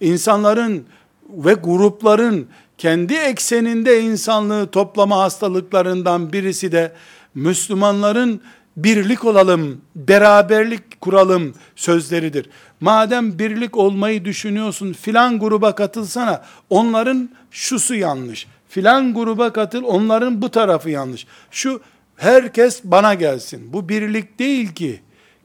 İnsanların 0.00 0.86
ve 1.28 1.52
grupların 1.52 2.48
kendi 2.78 3.14
ekseninde 3.14 4.00
insanlığı 4.00 4.70
toplama 4.70 5.18
hastalıklarından 5.18 6.32
birisi 6.32 6.72
de 6.72 6.92
Müslümanların 7.34 8.40
birlik 8.76 9.24
olalım, 9.24 9.80
beraberlik 9.96 11.00
kuralım 11.00 11.54
sözleridir. 11.76 12.50
Madem 12.80 13.38
birlik 13.38 13.76
olmayı 13.76 14.24
düşünüyorsun, 14.24 14.92
filan 14.92 15.38
gruba 15.38 15.74
katılsana, 15.74 16.44
onların 16.70 17.30
şusu 17.50 17.94
yanlış. 17.94 18.46
Filan 18.68 19.14
gruba 19.14 19.52
katıl, 19.52 19.82
onların 19.84 20.42
bu 20.42 20.48
tarafı 20.48 20.90
yanlış. 20.90 21.26
Şu 21.50 21.80
herkes 22.16 22.80
bana 22.84 23.14
gelsin. 23.14 23.72
Bu 23.72 23.88
birlik 23.88 24.38
değil 24.38 24.68
ki, 24.74 25.00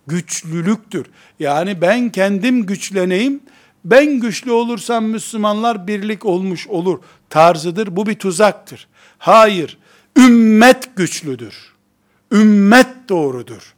güçlülüktür. 0.07 1.05
Yani 1.39 1.81
ben 1.81 2.09
kendim 2.09 2.65
güçleneyim, 2.65 3.39
ben 3.85 4.19
güçlü 4.19 4.51
olursam 4.51 5.05
Müslümanlar 5.05 5.87
birlik 5.87 6.25
olmuş 6.25 6.67
olur 6.67 6.99
tarzıdır. 7.29 7.95
Bu 7.95 8.05
bir 8.05 8.15
tuzaktır. 8.15 8.87
Hayır, 9.17 9.77
ümmet 10.17 10.95
güçlüdür. 10.95 11.76
Ümmet 12.31 12.87
doğrudur. 13.09 13.73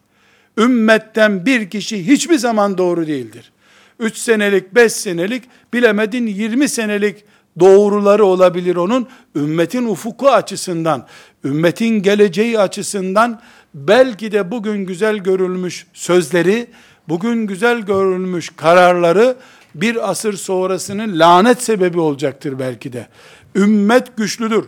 Ümmetten 0.57 1.45
bir 1.45 1.69
kişi 1.69 2.07
hiçbir 2.07 2.37
zaman 2.37 2.77
doğru 2.77 3.07
değildir. 3.07 3.51
3 3.99 4.17
senelik, 4.17 4.75
5 4.75 4.93
senelik, 4.93 5.43
bilemedin 5.73 6.27
20 6.27 6.69
senelik 6.69 7.23
doğruları 7.59 8.25
olabilir 8.25 8.75
onun. 8.75 9.07
Ümmetin 9.35 9.85
ufuku 9.85 10.29
açısından, 10.29 11.07
ümmetin 11.43 12.01
geleceği 12.01 12.59
açısından 12.59 13.41
belki 13.73 14.31
de 14.31 14.51
bugün 14.51 14.85
güzel 14.85 15.17
görülmüş 15.17 15.87
sözleri, 15.93 16.67
bugün 17.09 17.47
güzel 17.47 17.81
görülmüş 17.81 18.49
kararları 18.55 19.35
bir 19.75 20.09
asır 20.09 20.33
sonrasının 20.33 21.19
lanet 21.19 21.63
sebebi 21.63 21.99
olacaktır 21.99 22.59
belki 22.59 22.93
de. 22.93 23.07
Ümmet 23.55 24.17
güçlüdür. 24.17 24.65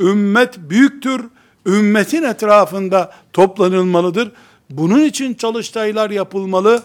Ümmet 0.00 0.58
büyüktür. 0.58 1.24
Ümmetin 1.68 2.22
etrafında 2.22 3.12
toplanılmalıdır. 3.32 4.32
Bunun 4.70 5.04
için 5.04 5.34
çalıştaylar 5.34 6.10
yapılmalı. 6.10 6.82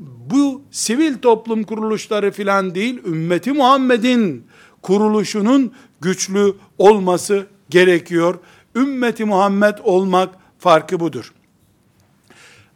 Bu 0.00 0.62
sivil 0.70 1.18
toplum 1.18 1.64
kuruluşları 1.64 2.30
filan 2.30 2.74
değil, 2.74 3.00
ümmeti 3.06 3.52
Muhammed'in 3.52 4.46
kuruluşunun 4.82 5.72
güçlü 6.00 6.54
olması 6.78 7.46
gerekiyor. 7.70 8.38
Ümmeti 8.74 9.24
Muhammed 9.24 9.74
olmak 9.84 10.34
farkı 10.58 11.00
budur. 11.00 11.32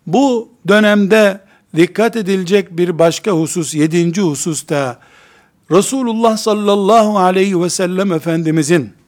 Bu 0.06 0.48
dönemde 0.68 1.40
dikkat 1.76 2.16
edilecek 2.16 2.78
bir 2.78 2.98
başka 2.98 3.30
husus, 3.30 3.74
yedinci 3.74 4.20
husus 4.20 4.68
da 4.68 4.98
Resulullah 5.70 6.36
sallallahu 6.36 7.18
aleyhi 7.18 7.62
ve 7.62 7.70
sellem 7.70 8.12
Efendimizin 8.12 8.99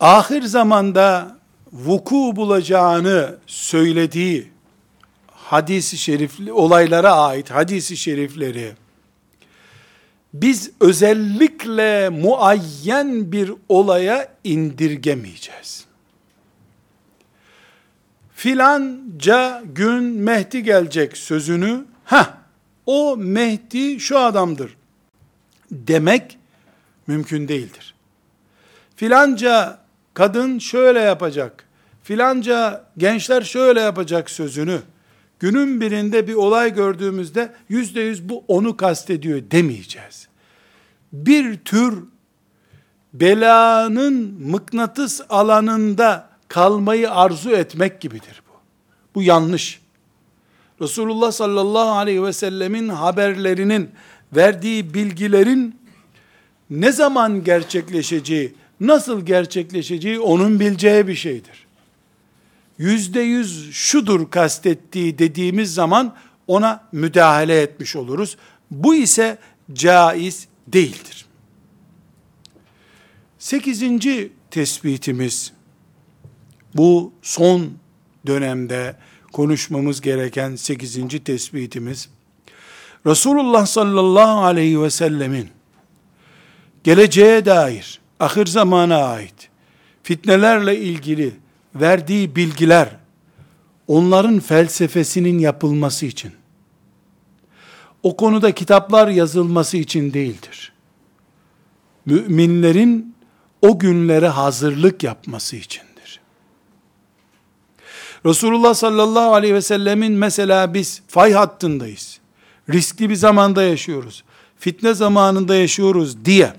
ahir 0.00 0.42
zamanda 0.42 1.36
vuku 1.72 2.36
bulacağını 2.36 3.36
söylediği 3.46 4.50
hadisi 5.26 5.98
şerifli 5.98 6.52
olaylara 6.52 7.12
ait 7.12 7.50
hadisi 7.50 7.96
şerifleri 7.96 8.72
biz 10.34 10.70
özellikle 10.80 12.08
muayyen 12.08 13.32
bir 13.32 13.52
olaya 13.68 14.28
indirgemeyeceğiz. 14.44 15.84
Filanca 18.34 19.62
gün 19.64 20.04
Mehdi 20.04 20.62
gelecek 20.62 21.16
sözünü 21.16 21.84
ha 22.04 22.38
o 22.86 23.16
Mehdi 23.16 24.00
şu 24.00 24.18
adamdır 24.18 24.76
demek 25.70 26.38
mümkün 27.06 27.48
değildir. 27.48 27.94
Filanca 28.96 29.85
kadın 30.16 30.58
şöyle 30.58 31.00
yapacak, 31.00 31.64
filanca 32.02 32.84
gençler 32.98 33.42
şöyle 33.42 33.80
yapacak 33.80 34.30
sözünü, 34.30 34.80
günün 35.40 35.80
birinde 35.80 36.28
bir 36.28 36.34
olay 36.34 36.74
gördüğümüzde 36.74 37.52
yüzde 37.68 38.00
yüz 38.00 38.28
bu 38.28 38.44
onu 38.48 38.76
kastediyor 38.76 39.42
demeyeceğiz. 39.50 40.28
Bir 41.12 41.56
tür 41.56 42.04
belanın 43.12 44.14
mıknatıs 44.50 45.20
alanında 45.28 46.28
kalmayı 46.48 47.10
arzu 47.10 47.50
etmek 47.50 48.00
gibidir 48.00 48.42
bu. 48.48 48.52
Bu 49.14 49.22
yanlış. 49.22 49.80
Resulullah 50.80 51.32
sallallahu 51.32 51.90
aleyhi 51.90 52.22
ve 52.22 52.32
sellemin 52.32 52.88
haberlerinin 52.88 53.90
verdiği 54.36 54.94
bilgilerin 54.94 55.78
ne 56.70 56.92
zaman 56.92 57.44
gerçekleşeceği, 57.44 58.54
nasıl 58.80 59.26
gerçekleşeceği 59.26 60.20
onun 60.20 60.60
bileceği 60.60 61.06
bir 61.08 61.14
şeydir. 61.14 61.66
Yüzde 62.78 63.20
yüz 63.20 63.72
şudur 63.72 64.30
kastettiği 64.30 65.18
dediğimiz 65.18 65.74
zaman 65.74 66.14
ona 66.46 66.84
müdahale 66.92 67.60
etmiş 67.60 67.96
oluruz. 67.96 68.36
Bu 68.70 68.94
ise 68.94 69.38
caiz 69.72 70.48
değildir. 70.66 71.26
Sekizinci 73.38 74.32
tespitimiz, 74.50 75.52
bu 76.74 77.12
son 77.22 77.70
dönemde 78.26 78.96
konuşmamız 79.32 80.00
gereken 80.00 80.56
sekizinci 80.56 81.24
tespitimiz, 81.24 82.08
Resulullah 83.06 83.66
sallallahu 83.66 84.44
aleyhi 84.44 84.82
ve 84.82 84.90
sellemin 84.90 85.48
geleceğe 86.84 87.44
dair, 87.44 88.00
ahir 88.20 88.46
zamana 88.46 89.04
ait, 89.04 89.48
fitnelerle 90.02 90.78
ilgili 90.78 91.34
verdiği 91.74 92.36
bilgiler, 92.36 92.88
onların 93.86 94.40
felsefesinin 94.40 95.38
yapılması 95.38 96.06
için, 96.06 96.32
o 98.02 98.16
konuda 98.16 98.52
kitaplar 98.52 99.08
yazılması 99.08 99.76
için 99.76 100.12
değildir. 100.12 100.72
Müminlerin 102.06 103.16
o 103.62 103.78
günlere 103.78 104.28
hazırlık 104.28 105.02
yapması 105.02 105.56
içindir. 105.56 106.20
Resulullah 108.26 108.74
sallallahu 108.74 109.34
aleyhi 109.34 109.54
ve 109.54 109.62
sellemin 109.62 110.12
mesela 110.12 110.74
biz 110.74 111.02
fay 111.08 111.32
hattındayız. 111.32 112.20
Riskli 112.72 113.10
bir 113.10 113.14
zamanda 113.14 113.62
yaşıyoruz. 113.62 114.24
Fitne 114.58 114.94
zamanında 114.94 115.56
yaşıyoruz 115.56 116.24
diye 116.24 116.52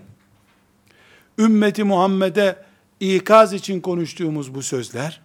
ümmeti 1.37 1.83
Muhammed'e 1.83 2.55
ikaz 2.99 3.53
için 3.53 3.81
konuştuğumuz 3.81 4.55
bu 4.55 4.63
sözler 4.63 5.21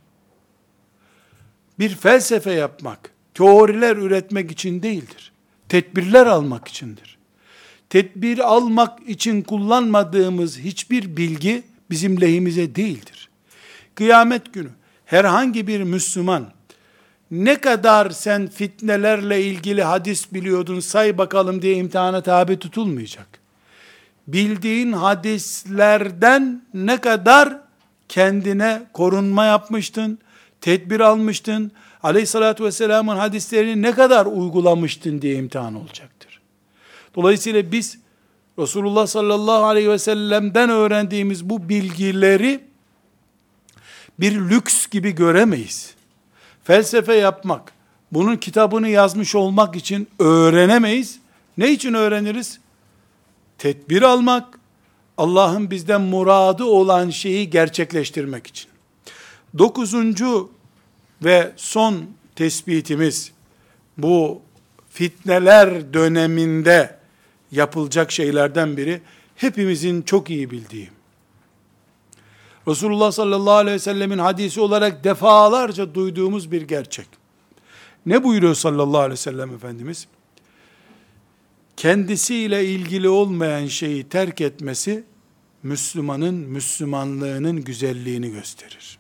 bir 1.79 1.95
felsefe 1.95 2.53
yapmak, 2.53 3.11
teoriler 3.35 3.97
üretmek 3.97 4.51
için 4.51 4.83
değildir. 4.83 5.33
Tedbirler 5.69 6.27
almak 6.27 6.69
içindir. 6.69 7.19
Tedbir 7.91 8.39
almak 8.39 9.09
için 9.09 9.43
kullanmadığımız 9.43 10.59
hiçbir 10.59 11.17
bilgi 11.17 11.63
bizim 11.91 12.21
lehimize 12.21 12.75
değildir. 12.75 13.29
Kıyamet 13.95 14.53
günü 14.53 14.69
herhangi 15.05 15.67
bir 15.67 15.83
Müslüman 15.83 16.53
ne 17.31 17.61
kadar 17.61 18.11
sen 18.11 18.49
fitnelerle 18.49 19.45
ilgili 19.45 19.83
hadis 19.83 20.33
biliyordun 20.33 20.81
say 20.81 21.19
bakalım 21.19 21.63
diye 21.63 21.77
imtihana 21.77 22.23
tabi 22.23 22.59
tutulmayacak 22.59 23.42
bildiğin 24.27 24.93
hadislerden 24.93 26.63
ne 26.75 27.01
kadar 27.01 27.59
kendine 28.09 28.83
korunma 28.93 29.45
yapmıştın, 29.45 30.19
tedbir 30.61 31.01
almıştın, 31.01 31.73
aleyhissalatü 32.03 32.65
vesselamın 32.65 33.17
hadislerini 33.17 33.83
ne 33.83 33.93
kadar 33.93 34.27
uygulamıştın 34.27 35.23
diye 35.23 35.35
imtihan 35.35 35.75
olacaktır. 35.75 36.41
Dolayısıyla 37.15 37.73
biz 37.73 37.99
Resulullah 38.59 39.07
sallallahu 39.07 39.65
aleyhi 39.65 39.91
ve 39.91 39.99
sellem'den 39.99 40.71
öğrendiğimiz 40.71 41.51
bu 41.51 41.69
bilgileri 41.69 42.61
bir 44.21 44.33
lüks 44.33 44.87
gibi 44.87 45.13
göremeyiz. 45.15 45.95
Felsefe 46.65 47.15
yapmak, 47.15 47.73
bunun 48.13 48.37
kitabını 48.37 48.89
yazmış 48.89 49.35
olmak 49.35 49.77
için 49.77 50.09
öğrenemeyiz. 50.19 51.19
Ne 51.59 51.71
için 51.71 51.95
öğreniriz? 51.95 52.61
Tedbir 53.63 54.03
almak, 54.03 54.59
Allah'ın 55.19 55.71
bizden 55.71 56.01
muradı 56.01 56.65
olan 56.65 57.11
şeyi 57.11 57.51
gerçekleştirmek 57.51 58.47
için. 58.47 58.71
Dokuzuncu 59.59 60.51
ve 61.25 61.53
son 61.57 62.05
tespitimiz 62.37 63.33
bu 63.99 64.43
fitneler 64.91 65.95
döneminde 65.95 66.99
yapılacak 67.53 68.13
şeylerden 68.13 68.77
biri 68.77 69.01
hepimizin 69.37 70.03
çok 70.03 70.31
iyi 70.31 70.51
bildiği. 70.51 70.91
Resulullah 72.69 73.13
sallallahu 73.13 73.55
aleyhi 73.55 73.75
ve 73.75 73.79
sellemin 73.79 74.19
hadisi 74.19 74.61
olarak 74.61 75.05
defalarca 75.05 75.95
duyduğumuz 75.95 76.53
bir 76.53 76.63
gerçek. 76.63 77.07
Ne 78.07 78.25
buyuruyor 78.25 78.55
sallallahu 78.55 78.99
aleyhi 78.99 79.13
ve 79.13 79.17
sellem 79.17 79.55
Efendimiz? 79.55 80.07
Kendisiyle 81.83 82.65
ilgili 82.65 83.09
olmayan 83.09 83.67
şeyi 83.67 84.09
terk 84.09 84.41
etmesi, 84.41 85.05
Müslümanın 85.63 86.35
Müslümanlığının 86.35 87.65
güzelliğini 87.65 88.31
gösterir. 88.31 88.99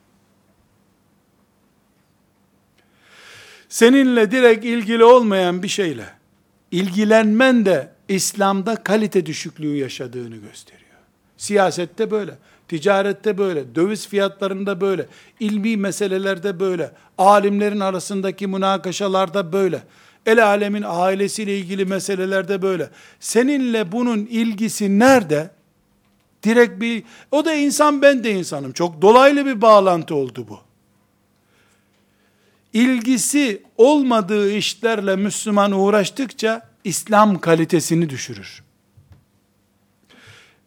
Seninle 3.68 4.30
direkt 4.30 4.64
ilgili 4.64 5.05
olmayan 5.05 5.62
bir 5.62 5.68
şeyle 5.68 6.05
ilgilenmen 6.70 7.66
de 7.66 7.93
İslam'da 8.09 8.83
kalite 8.83 9.26
düşüklüğü 9.26 9.76
yaşadığını 9.76 10.37
gösteriyor. 10.37 11.01
Siyasette 11.37 12.11
böyle, 12.11 12.39
ticarette 12.68 13.39
böyle, 13.39 13.74
döviz 13.74 14.09
fiyatlarında 14.09 14.80
böyle, 14.80 15.07
ilmi 15.41 15.76
meselelerde 15.76 16.61
böyle, 16.61 16.93
alimlerin 17.18 17.80
arasındaki 17.80 18.47
münakaşalarda 18.47 19.53
böyle, 19.53 19.83
el 20.27 20.47
alemin 20.47 20.85
ailesiyle 20.87 21.59
ilgili 21.59 21.85
meselelerde 21.85 22.62
böyle. 22.62 22.91
Seninle 23.20 23.93
bunun 23.93 24.18
ilgisi 24.18 24.99
nerede? 24.99 25.51
Direkt 26.43 26.81
bir, 26.81 27.03
o 27.31 27.45
da 27.45 27.55
insan 27.55 28.03
ben 28.03 28.25
de 28.25 28.31
insanım. 28.33 28.73
Çok 28.73 29.03
dolaylı 29.03 29.47
bir 29.47 29.62
bağlantı 29.62 30.14
oldu 30.14 30.47
bu. 30.49 30.61
İlgisi 32.73 33.62
olmadığı 33.77 34.53
işlerle 34.53 35.16
Müslüman 35.16 35.73
uğraştıkça 35.73 36.68
İslam 36.85 37.41
kalitesini 37.41 38.11
düşürür. 38.11 38.62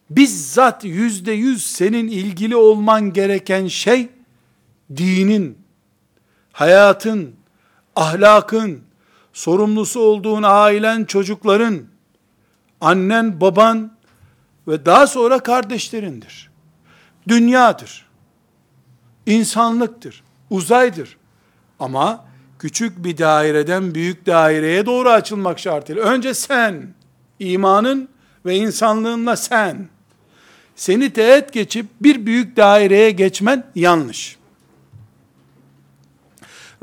Bizzat 0.09 0.83
yüzde 0.83 1.31
yüz 1.31 1.65
senin 1.65 2.07
ilgili 2.07 2.55
olman 2.55 3.13
gereken 3.13 3.67
şey, 3.67 4.09
dinin, 4.97 5.57
hayatın, 6.51 7.35
ahlakın, 7.95 8.81
sorumlusu 9.35 9.99
olduğun 9.99 10.43
ailen, 10.45 11.05
çocukların, 11.05 11.81
annen, 12.81 13.41
baban 13.41 13.91
ve 14.67 14.85
daha 14.85 15.07
sonra 15.07 15.39
kardeşlerindir. 15.39 16.51
Dünyadır. 17.27 18.05
insanlıktır. 19.25 20.23
Uzaydır. 20.49 21.17
Ama 21.79 22.25
küçük 22.59 23.03
bir 23.03 23.17
daireden 23.17 23.95
büyük 23.95 24.25
daireye 24.25 24.85
doğru 24.85 25.09
açılmak 25.09 25.59
şartıyla. 25.59 26.03
Önce 26.03 26.33
sen, 26.33 26.93
imanın 27.39 28.09
ve 28.45 28.55
insanlığınla 28.55 29.35
sen, 29.35 29.89
seni 30.75 31.13
teğet 31.13 31.53
geçip 31.53 31.85
bir 32.01 32.25
büyük 32.25 32.57
daireye 32.57 33.11
geçmen 33.11 33.63
yanlış. 33.75 34.37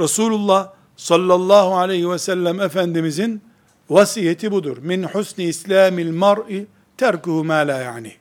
Resulullah 0.00 0.72
sallallahu 1.02 1.76
aleyhi 1.76 2.10
ve 2.10 2.18
sellem 2.18 2.60
Efendimizin 2.60 3.42
vasiyeti 3.90 4.52
budur. 4.52 4.78
Min 4.78 5.02
husni 5.02 5.44
islamil 5.44 6.10
mar'i 6.10 6.66
terkuhu 6.96 7.44
ma 7.44 7.54
la 7.54 7.78
yani. 7.78 8.16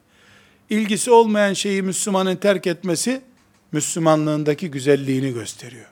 İlgisi 0.69 1.11
olmayan 1.11 1.53
şeyi 1.53 1.81
Müslümanın 1.81 2.35
terk 2.35 2.67
etmesi, 2.67 3.21
Müslümanlığındaki 3.71 4.71
güzelliğini 4.71 5.33
gösteriyor. 5.33 5.85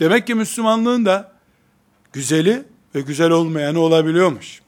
Demek 0.00 0.26
ki 0.26 0.34
Müslümanlığın 0.34 1.06
da 1.06 1.32
güzeli 2.12 2.64
ve 2.94 3.00
güzel 3.00 3.30
olmayanı 3.30 3.80
olabiliyormuş. 3.80 4.62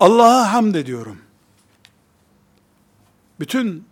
Allah'a 0.00 0.52
hamd 0.52 0.74
ediyorum. 0.74 1.18
Bütün 3.40 3.84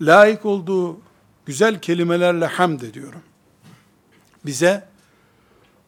layık 0.00 0.44
olduğu 0.44 1.00
güzel 1.46 1.80
kelimelerle 1.80 2.46
hamd 2.46 2.80
ediyorum. 2.80 3.22
Bize 4.46 4.84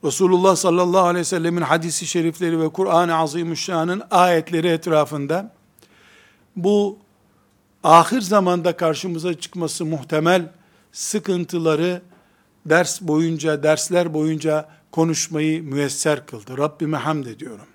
Resulullah 0.05 0.57
sallallahu 0.57 1.07
aleyhi 1.07 1.21
ve 1.21 1.25
sellemin 1.25 1.63
hadisi 1.63 2.07
şerifleri 2.07 2.61
ve 2.61 2.69
Kur'an-ı 2.69 3.17
Azimüşşan'ın 3.17 4.03
ayetleri 4.11 4.69
etrafında 4.69 5.53
bu 6.57 6.99
ahir 7.85 8.21
zamanda 8.21 8.77
karşımıza 8.77 9.35
çıkması 9.35 9.85
muhtemel 9.85 10.51
sıkıntıları 10.93 12.03
ders 12.67 13.01
boyunca, 13.01 13.63
dersler 13.63 14.15
boyunca 14.15 14.69
konuşmayı 14.93 15.63
müyesser 15.63 16.27
kıldı. 16.27 16.59
Rabbime 16.59 16.97
hamd 16.97 17.27
ediyorum. 17.27 17.67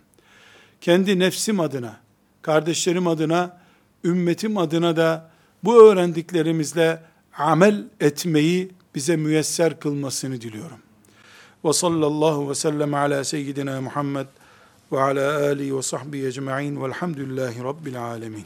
Kendi 0.81 1.19
nefsim 1.19 1.59
adına, 1.59 1.97
kardeşlerim 2.41 3.07
adına, 3.07 3.57
ümmetim 4.03 4.57
adına 4.57 4.97
da 4.97 5.29
bu 5.63 5.83
öğrendiklerimizle 5.83 7.03
amel 7.37 7.83
etmeyi 7.99 8.71
bize 8.95 9.15
müyesser 9.15 9.79
kılmasını 9.79 10.41
diliyorum. 10.41 10.77
Ve 11.65 11.73
sallallahu 11.73 12.49
ve 12.49 12.55
sellem 12.55 12.93
ala 12.93 13.23
seyyidina 13.23 13.81
Muhammed 13.81 14.27
ve 14.91 15.01
ala 15.01 15.37
alihi 15.37 15.77
ve 15.77 15.81
sahbihi 15.81 16.27
ecma'in 16.27 16.83
velhamdülillahi 16.83 17.63
rabbil 17.63 18.03
alemin. 18.03 18.45